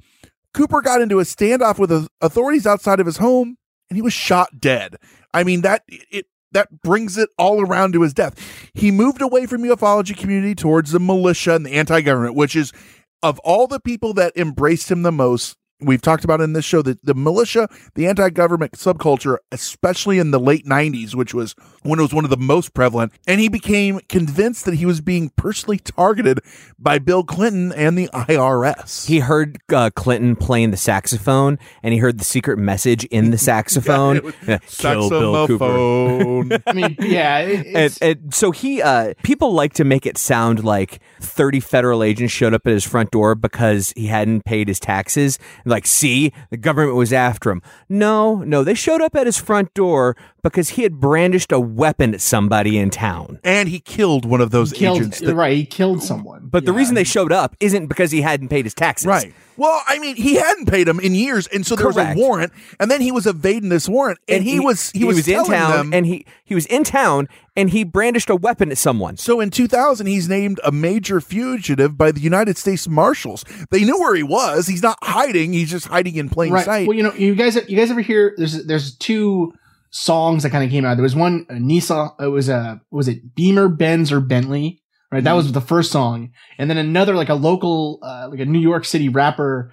[0.53, 3.57] Cooper got into a standoff with the authorities outside of his home,
[3.89, 4.97] and he was shot dead.
[5.33, 8.35] I mean that it that brings it all around to his death.
[8.73, 12.73] He moved away from ufology community towards the militia and the anti-government, which is
[13.23, 15.57] of all the people that embraced him the most.
[15.81, 20.39] We've talked about in this show that the militia, the anti-government subculture, especially in the
[20.41, 24.01] late '90s, which was when it was one of the most prevalent, and he became
[24.09, 26.41] convinced that he was being personally targeted
[26.79, 29.07] by Bill Clinton and the IRS.
[29.07, 33.39] He heard uh, Clinton playing the saxophone, and he heard the secret message in the
[33.45, 34.17] saxophone.
[34.19, 35.65] it was Yeah, Kill Bill Cooper.
[36.67, 40.65] I mean, yeah, it's, And, and so he, uh, people like to make it sound
[40.65, 44.79] like 30 federal agents showed up at his front door because he hadn't paid his
[44.79, 45.39] taxes.
[45.75, 47.61] Like, see, the government was after him.
[47.89, 52.15] No, no, they showed up at his front door because he had brandished a weapon
[52.15, 53.41] at somebody in town.
[53.43, 55.19] and he killed one of those killed, agents.
[55.19, 55.57] that- right?
[55.57, 56.49] He killed someone.
[56.51, 59.07] But the reason they showed up isn't because he hadn't paid his taxes.
[59.09, 59.35] Right.
[59.57, 62.53] Well, I mean, he hadn't paid him in years, and so there was a warrant,
[62.81, 65.95] and then he was evading this warrant, and, he, was he, was, in town them-
[65.95, 69.17] and he he was in town and he brandished a weapon at someone.
[69.17, 73.45] so in 2000, he's named a major fugitive by the United States Marshals.
[73.71, 74.67] They knew where he was.
[74.67, 75.53] He's not hiding.
[75.53, 76.65] He's just hiding in plain right.
[76.65, 76.89] sight.
[76.89, 78.35] Well, you know, you guys, you guys ever hear?
[78.37, 79.53] There's there's two
[79.91, 80.97] songs that kind of came out.
[80.97, 82.21] There was one uh, Nissan.
[82.21, 84.83] It was a was it Beamer, Benz, or Bentley?
[85.15, 85.25] Right.
[85.25, 88.59] That was the first song, and then another like a local uh, like a New
[88.59, 89.73] York City rapper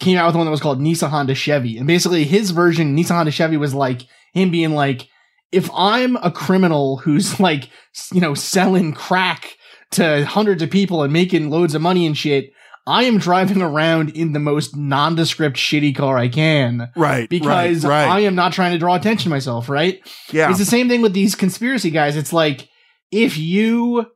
[0.00, 3.16] came out with one that was called Nissan Honda Chevy, and basically his version Nissan
[3.16, 5.06] Honda Chevy was like him being like,
[5.52, 7.68] if I'm a criminal who's like
[8.12, 9.58] you know selling crack
[9.90, 12.52] to hundreds of people and making loads of money and shit.
[12.86, 16.90] I am driving around in the most nondescript shitty car I can.
[16.96, 18.08] Right, Because right, right.
[18.08, 20.00] I am not trying to draw attention to myself, right?
[20.32, 20.48] Yeah.
[20.48, 22.16] It's the same thing with these conspiracy guys.
[22.16, 22.66] It's like,
[23.10, 24.06] if you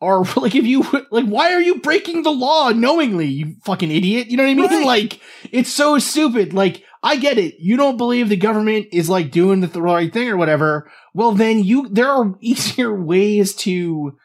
[0.00, 4.28] are, like, if you, like, why are you breaking the law knowingly, you fucking idiot?
[4.28, 4.70] You know what I mean?
[4.70, 4.86] Right.
[4.86, 5.20] Like,
[5.50, 6.52] it's so stupid.
[6.52, 7.54] Like, I get it.
[7.58, 10.90] You don't believe the government is like doing the right thing or whatever.
[11.14, 14.16] Well, then you, there are easier ways to,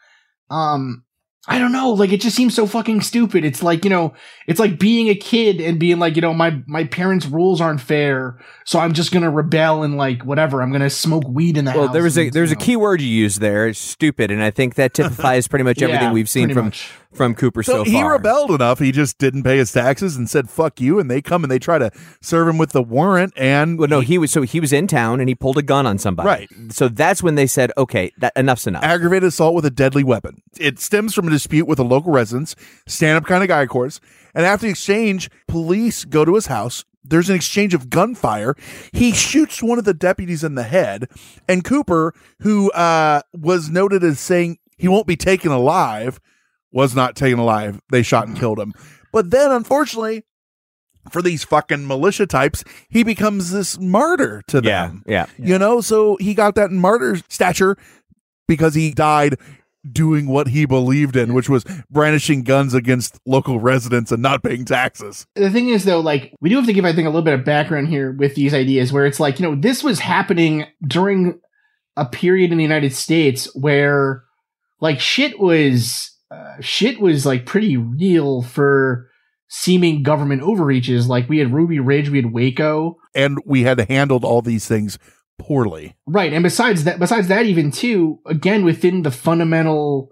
[0.50, 1.04] um,
[1.48, 3.44] I don't know, like it just seems so fucking stupid.
[3.44, 4.14] It's like, you know,
[4.46, 7.80] it's like being a kid and being like, you know, my my parents' rules aren't
[7.80, 10.62] fair, so I'm just gonna rebel and like whatever.
[10.62, 11.92] I'm gonna smoke weed in the Well, house.
[11.94, 14.40] there was a and, there was you a key word you used there, stupid, and
[14.40, 16.88] I think that typifies pretty much Yeah, everything we've seen from much.
[17.12, 18.78] From Cooper so, so he rebelled enough.
[18.78, 21.58] He just didn't pay his taxes and said "fuck you," and they come and they
[21.58, 21.90] try to
[22.20, 23.32] serve him with the warrant.
[23.36, 25.86] And Well, no, he was so he was in town and he pulled a gun
[25.86, 26.26] on somebody.
[26.26, 26.50] Right.
[26.70, 30.42] So that's when they said, "Okay, that enough's enough." aggravated assault with a deadly weapon.
[30.58, 32.54] It stems from a dispute with a local resident,
[32.86, 34.00] stand up kind of guy, of course.
[34.34, 36.84] And after the exchange, police go to his house.
[37.04, 38.54] There's an exchange of gunfire.
[38.92, 41.08] He shoots one of the deputies in the head,
[41.48, 46.20] and Cooper, who uh, was noted as saying he won't be taken alive,
[46.72, 47.80] was not taken alive.
[47.90, 48.74] They shot and killed him.
[49.12, 50.24] But then, unfortunately,
[51.10, 54.68] for these fucking militia types, he becomes this martyr to them.
[54.68, 55.04] yeah, them.
[55.06, 55.26] yeah.
[55.38, 57.76] You know, so he got that martyr stature
[58.46, 59.36] because he died
[59.90, 64.64] doing what he believed in, which was brandishing guns against local residents and not paying
[64.64, 65.26] taxes.
[65.34, 67.34] the thing is though like we do have to give i think a little bit
[67.34, 71.40] of background here with these ideas where it's like you know this was happening during
[71.96, 74.22] a period in the united states where
[74.80, 79.08] like shit was uh, shit was like pretty real for
[79.48, 84.24] seeming government overreaches like we had ruby ridge we had waco And we had handled
[84.24, 84.98] all these things
[85.42, 85.96] poorly.
[86.06, 90.10] Right, and besides that, besides that, even too, again within the fundamental,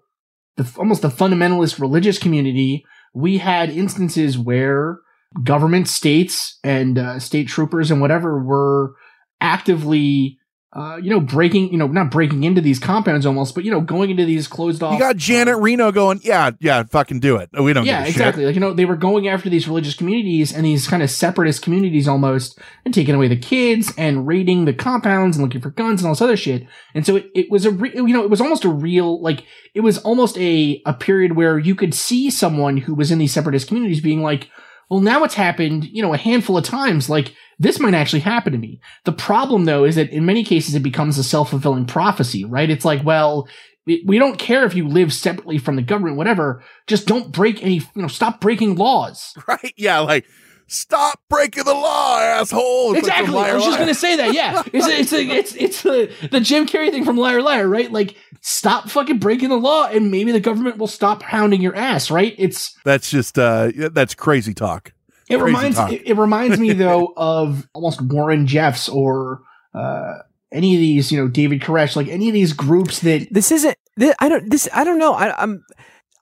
[0.56, 4.98] the almost the fundamentalist religious community, we had instances where
[5.44, 8.94] government, states, and uh, state troopers and whatever were
[9.40, 10.38] actively,
[10.72, 13.80] uh, you know, breaking, you know, not breaking into these compounds almost, but you know,
[13.80, 14.92] going into these closed off.
[14.92, 17.50] You got Janet Reno going, yeah, yeah, fucking do it.
[17.60, 18.46] We don't yeah, exactly.
[18.46, 21.62] Like you know, they were going after these religious communities and these kind of separatist
[21.62, 26.02] communities almost, and taking away the kids and raiding the compounds and looking for guns
[26.02, 26.64] and all this other shit.
[26.94, 29.44] And so it, it was a re- you know it was almost a real like
[29.74, 33.32] it was almost a a period where you could see someone who was in these
[33.32, 34.48] separatist communities being like,
[34.90, 37.08] well, now it's happened, you know, a handful of times.
[37.08, 38.80] Like, this might actually happen to me.
[39.04, 42.68] The problem, though, is that in many cases it becomes a self fulfilling prophecy, right?
[42.68, 43.48] It's like, well,
[43.86, 46.62] we we don't care if you live separately from the government, whatever.
[46.88, 49.34] Just don't break any, you know, stop breaking laws.
[49.48, 49.74] Right?
[49.76, 50.26] Yeah, like
[50.72, 52.92] stop breaking the law, asshole.
[52.92, 53.26] It's Exactly.
[53.26, 54.32] from Liar, I was just gonna say that.
[54.32, 57.90] Yeah, it's it's it's it's the the Jim Carrey thing from Liar Liar, right?
[57.90, 62.10] Like, stop fucking breaking the law, and maybe the government will stop hounding your ass,
[62.10, 62.34] right?
[62.38, 64.92] It's That's just uh that's crazy talk.
[65.28, 65.92] it Crazy reminds talk.
[65.92, 69.42] it, it reminds me though of almost Warren Jeffs or
[69.74, 70.14] uh
[70.52, 73.76] any of these, you know, David Koresh, like any of these groups that This isn't.
[73.96, 74.50] This, I don't.
[74.50, 74.68] This.
[74.72, 75.12] I don't know.
[75.14, 75.62] I, I'm.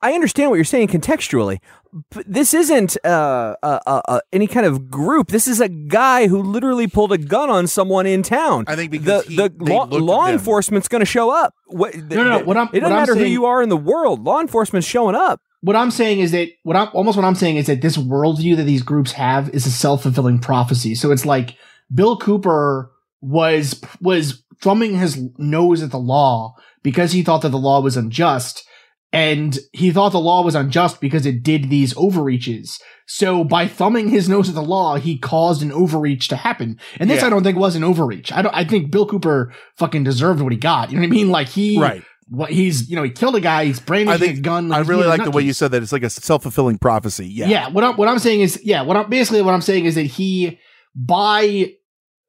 [0.02, 1.77] I understand what you're saying contextually, but
[2.26, 5.28] this isn't uh, uh, uh, uh, any kind of group.
[5.28, 8.64] This is a guy who literally pulled a gun on someone in town.
[8.66, 11.54] I think the he- the law, law enforcement's going to show up.
[11.66, 13.76] What, No, no, what I'm- it doesn't what I'm matter who you are in the
[13.76, 14.24] world.
[14.24, 15.40] Law enforcement's showing up.
[15.60, 18.56] what I'm saying is that what I'm almost what I'm saying is that this worldview
[18.56, 20.94] that these groups have is a self fulfilling prophecy.
[20.94, 21.56] So it's like
[21.92, 27.58] Bill Cooper was was thumbing his nose at the law because he thought that the
[27.58, 28.64] law was unjust.
[29.12, 32.78] And he thought the law was unjust because it did these overreaches.
[33.06, 36.78] So by thumbing his nose at the law, he caused an overreach to happen.
[37.00, 37.28] And this Yeah.
[37.28, 38.32] I don't think was an overreach.
[38.32, 40.90] I don't I think Bill Cooper fucking deserved what he got.
[40.90, 41.30] You know what I mean?
[41.30, 42.02] Like he Right.
[42.28, 44.72] what he's you know, he killed a guy, he's brandishing a gun.
[44.72, 45.82] I really like the way you said that.
[45.82, 47.26] It's like a self fulfilling prophecy.
[47.26, 47.48] Yeah.
[47.48, 47.68] Yeah.
[47.70, 48.82] What I'm what I'm saying is yeah.
[48.82, 50.58] What I'm basically what I'm saying is that he
[50.94, 51.72] by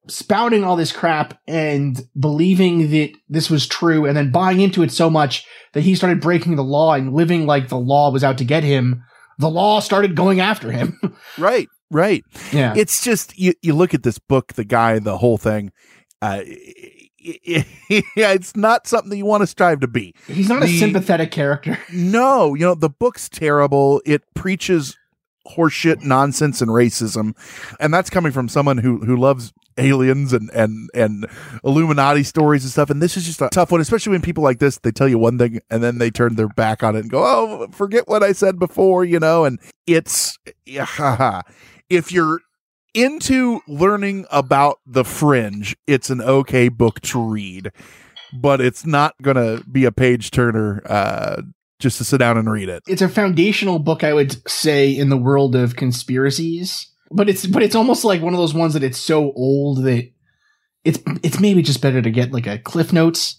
[0.08, 4.90] spouting all this crap and believing that this was true and then buying into it
[4.90, 8.38] so much that he started breaking the law and living like the law was out
[8.38, 9.02] to get him.
[9.38, 10.98] The law started going after him.
[11.38, 11.68] Right.
[11.90, 12.24] Right.
[12.52, 12.74] Yeah.
[12.76, 15.72] It's just you, you look at this book, the guy, the whole thing.
[16.22, 16.42] Uh,
[17.18, 20.14] yeah, it's not something that you want to strive to be.
[20.26, 21.78] He's not a sympathetic character.
[21.92, 24.00] No, you know the book's terrible.
[24.06, 24.96] It preaches
[25.48, 27.34] horseshit, nonsense, and racism,
[27.78, 31.26] and that's coming from someone who who loves aliens and and and
[31.64, 32.90] Illuminati stories and stuff.
[32.90, 35.18] And this is just a tough one, especially when people like this they tell you
[35.18, 38.22] one thing and then they turn their back on it and go, "Oh, forget what
[38.22, 39.44] I said before," you know.
[39.44, 41.42] And it's yeah,
[41.90, 42.40] if you're
[42.94, 47.70] into learning about the fringe, it's an okay book to read,
[48.32, 50.82] but it's not gonna be a page turner.
[50.86, 51.42] Uh,
[51.80, 52.82] just to sit down and read it.
[52.86, 56.86] It's a foundational book, I would say, in the world of conspiracies.
[57.10, 60.08] But it's but it's almost like one of those ones that it's so old that
[60.84, 63.36] it's it's maybe just better to get like a Cliff Notes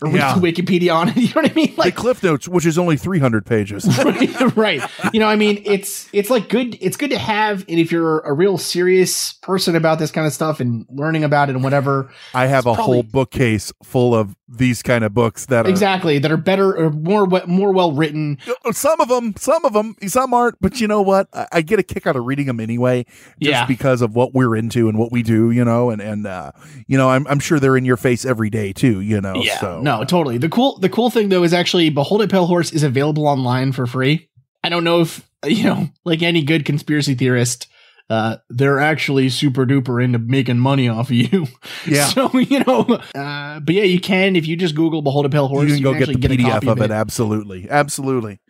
[0.00, 0.34] or Yeah.
[0.34, 1.16] Wikipedia on it.
[1.16, 1.74] You know what I mean?
[1.74, 3.84] the Cliff Notes, which is only 300 pages.
[4.56, 4.80] right.
[5.12, 6.78] You know, I mean, it's it's like good.
[6.80, 10.32] It's good to have, and if you're a real serious person about this kind of
[10.32, 14.36] stuff and learning about it and whatever, I have a It's whole bookcase full of
[14.48, 18.38] these kind of books that are exactly that are better or more more well written.
[18.72, 20.60] some of them, some of them, some aren't.
[20.60, 21.28] But you know what?
[21.34, 23.66] I, I get a kick out of reading them anyway, just Yeah.
[23.66, 25.50] because of what we're into and what we do.
[25.50, 26.52] You know, and and uh,
[26.86, 29.00] you know, I'm I'm sure they're in your face every day too.
[29.00, 30.38] You know, Yeah, so no, totally.
[30.38, 33.72] The cool the cool thing though is actually Behold a Pale Horse is available online
[33.72, 34.28] for free.
[34.64, 37.68] I don't know if you know, like any good conspiracy theorist.
[38.10, 41.46] Uh, they're actually super duper into making money off of you.
[41.86, 42.06] Yeah.
[42.06, 42.80] So, you know,
[43.14, 45.82] uh, but yeah, you can, if you just Google Behold a Pale Horse, you can
[45.82, 46.90] go get the a PDF copy of it.
[46.90, 48.40] Absolutely, absolutely.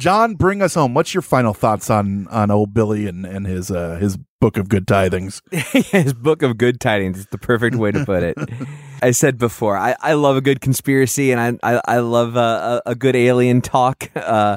[0.00, 0.94] John, bring us home.
[0.94, 4.68] What's your final thoughts on on old Billy and and his uh his book of
[4.68, 5.42] good tidings?
[5.50, 8.38] His book of good tidings is the perfect way to put it.
[9.02, 12.80] I said before, I, I love a good conspiracy and I I, I love uh,
[12.86, 14.10] a, a good alien talk.
[14.16, 14.56] Uh,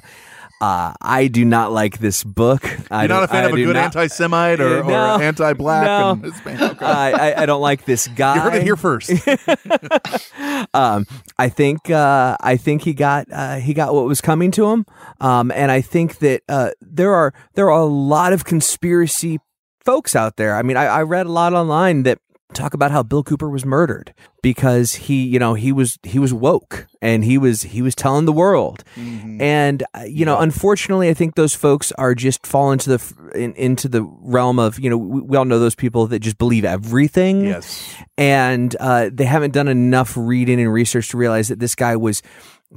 [0.64, 2.64] uh, I do not like this book.
[2.64, 5.84] You're not don't- a fan I of a good not- anti-Semite or, no, or anti-black?
[5.86, 6.11] no.
[6.45, 6.86] and Okay.
[6.86, 8.36] I, I, I don't like this guy.
[8.36, 9.09] You heard it here first.
[10.74, 11.05] um,
[11.38, 14.86] I think uh, I think he got uh, he got what was coming to him,
[15.20, 19.39] um, and I think that uh, there are there are a lot of conspiracy
[19.84, 20.55] folks out there.
[20.55, 22.20] I mean, I, I read a lot online that
[22.54, 26.34] talk about how Bill Cooper was murdered because he you know he was he was
[26.34, 28.84] woke and he was he was telling the world.
[28.95, 33.54] And uh, you know unfortunately I think those folks are just fall into the in,
[33.54, 36.66] into the realm of you know we, we all know those people that just believe
[36.66, 37.45] everything.
[37.45, 37.95] Yes.
[38.18, 42.22] and uh, they haven't done enough reading and research to realize that this guy was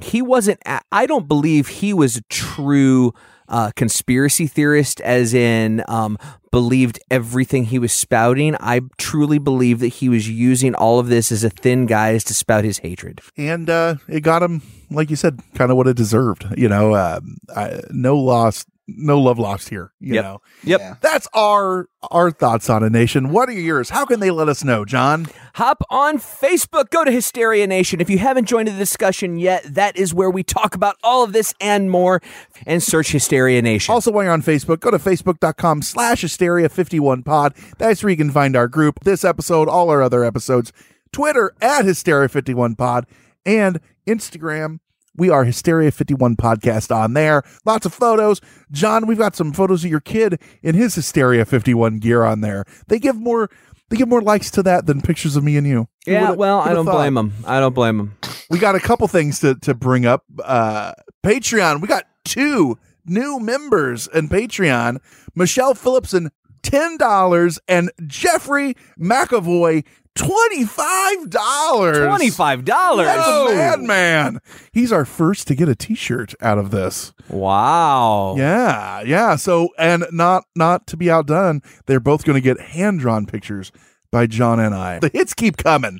[0.01, 0.59] he wasn't
[0.91, 3.13] I don't believe he was a true
[3.47, 6.17] uh, conspiracy theorist as in um,
[6.51, 11.31] believed everything he was spouting i truly believe that he was using all of this
[11.31, 15.15] as a thin guise to spout his hatred and uh, it got him, like you
[15.15, 16.45] said, kind of what it deserved.
[16.57, 19.91] You know, um, I, no loss, no love lost here.
[19.99, 20.23] You Yep.
[20.23, 20.41] know.
[20.63, 21.01] Yep.
[21.01, 23.31] That's our our thoughts on a nation.
[23.31, 23.89] What are yours?
[23.89, 25.27] How can they let us know, John?
[25.55, 26.89] Hop on Facebook.
[26.89, 27.99] Go to Hysteria Nation.
[27.99, 31.33] If you haven't joined the discussion yet, that is where we talk about all of
[31.33, 32.21] this and more.
[32.65, 33.93] And search Hysteria Nation.
[33.93, 37.55] Also, while you're on Facebook, go to facebook.com slash hysteria51pod.
[37.77, 40.71] That's where you can find our group, this episode, all our other episodes.
[41.11, 43.03] Twitter at hysteria51pod
[43.45, 44.79] and Instagram.
[45.17, 47.43] We are Hysteria51 podcast on there.
[47.65, 48.39] Lots of photos.
[48.71, 52.65] John, we've got some photos of your kid in his Hysteria 51 gear on there.
[52.87, 53.49] They give more
[53.89, 55.87] they give more likes to that than pictures of me and you.
[56.05, 56.91] Yeah, would've- well, I don't thought?
[56.95, 57.33] blame them.
[57.45, 58.17] I don't blame them.
[58.49, 60.23] We got a couple things to, to bring up.
[60.43, 60.91] Uh,
[61.25, 64.97] Patreon, we got two new members in Patreon
[65.35, 66.29] Michelle Phillipson,
[66.67, 69.85] $10, and Jeffrey McAvoy,
[70.17, 71.27] $25.
[71.29, 72.65] $25.
[72.65, 74.39] That's a madman.
[74.73, 77.13] He's our first to get a t-shirt out of this.
[77.29, 78.35] Wow.
[78.37, 79.35] Yeah, yeah.
[79.37, 83.71] So and not not to be outdone, they're both going to get hand-drawn pictures
[84.11, 84.99] by John and I.
[84.99, 85.99] The hits keep coming.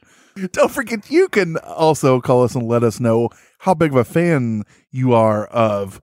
[0.51, 4.03] Don't forget you can also call us and let us know how big of a
[4.03, 6.01] fan you are of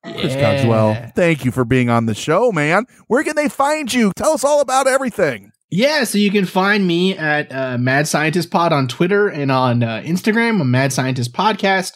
[0.04, 0.56] Chris Yeah.
[0.56, 2.86] Cogswell, thank you for being on the show, man.
[3.06, 4.12] Where can they find you?
[4.16, 5.52] Tell us all about everything.
[5.70, 9.82] Yeah, so you can find me at uh, Mad Scientist Pod on Twitter and on
[9.82, 11.92] uh, Instagram, a Mad Scientist Podcast.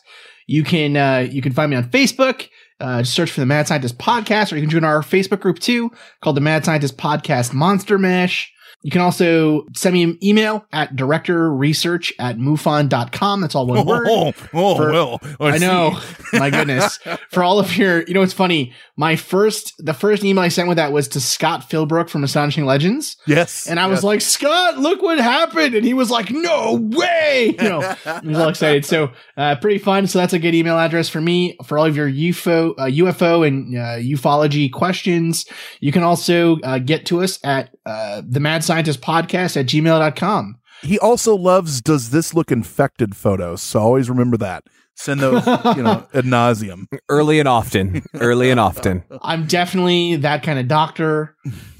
[0.46, 2.48] You can uh, you can find me on Facebook.
[2.78, 5.90] Uh, search for the Mad Scientist Podcast, or you can join our Facebook group too,
[6.20, 8.52] called the Mad Scientist Podcast Monster Mash.
[8.86, 13.40] You can also send me an email at directorresearch at mufon.com.
[13.40, 14.06] That's all one word.
[14.08, 15.98] Oh, oh, For- well, I know.
[16.32, 17.00] My goodness.
[17.32, 18.72] For all of your, you know, it's funny.
[18.96, 22.64] My first, the first email I sent with that was to Scott Philbrook from Astonishing
[22.64, 23.16] Legends.
[23.26, 23.66] Yes.
[23.66, 24.04] And I was yes.
[24.04, 25.74] like, Scott, look what happened.
[25.74, 27.56] And he was like, no way.
[27.66, 28.84] You know, he was all excited.
[28.84, 30.06] So, uh, pretty fun.
[30.06, 33.46] So that's a good email address for me for all of your UFO, uh, UFO
[33.46, 35.46] and uh, ufology questions.
[35.80, 40.58] You can also uh, get to us at uh, the Mad Scientist Podcast at gmail.com.
[40.82, 43.62] He also loves does this look infected photos.
[43.62, 44.64] So always remember that.
[44.98, 46.86] Send those, you know, ad nauseum.
[47.08, 48.02] Early and often.
[48.14, 49.04] Early and often.
[49.22, 51.36] I'm definitely that kind of doctor.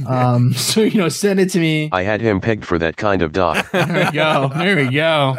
[0.07, 1.88] Um, so, you know, send it to me.
[1.92, 3.70] I had him pegged for that kind of doc.
[3.70, 4.50] There we go.
[4.54, 5.38] There we go.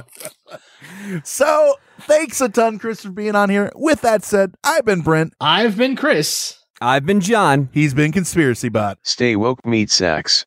[1.24, 3.72] So thanks a ton, Chris, for being on here.
[3.76, 5.34] With that said, I've been Brent.
[5.40, 6.58] I've been Chris.
[6.82, 7.70] I've been John.
[7.74, 8.98] He's been Conspiracy Bot.
[9.04, 10.46] Stay woke, meat sacks.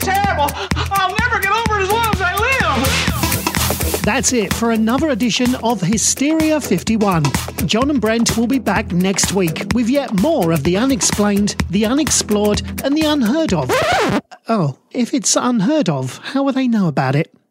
[0.00, 0.48] Terrible.
[0.74, 4.02] I'll never get over it as long as I live.
[4.02, 7.24] That's it for another edition of Hysteria 51.
[7.66, 11.84] John and Brent will be back next week with yet more of the unexplained, the
[11.84, 13.70] unexplored, and the unheard of.
[14.48, 17.32] Oh, if it's unheard of, how will they know about it?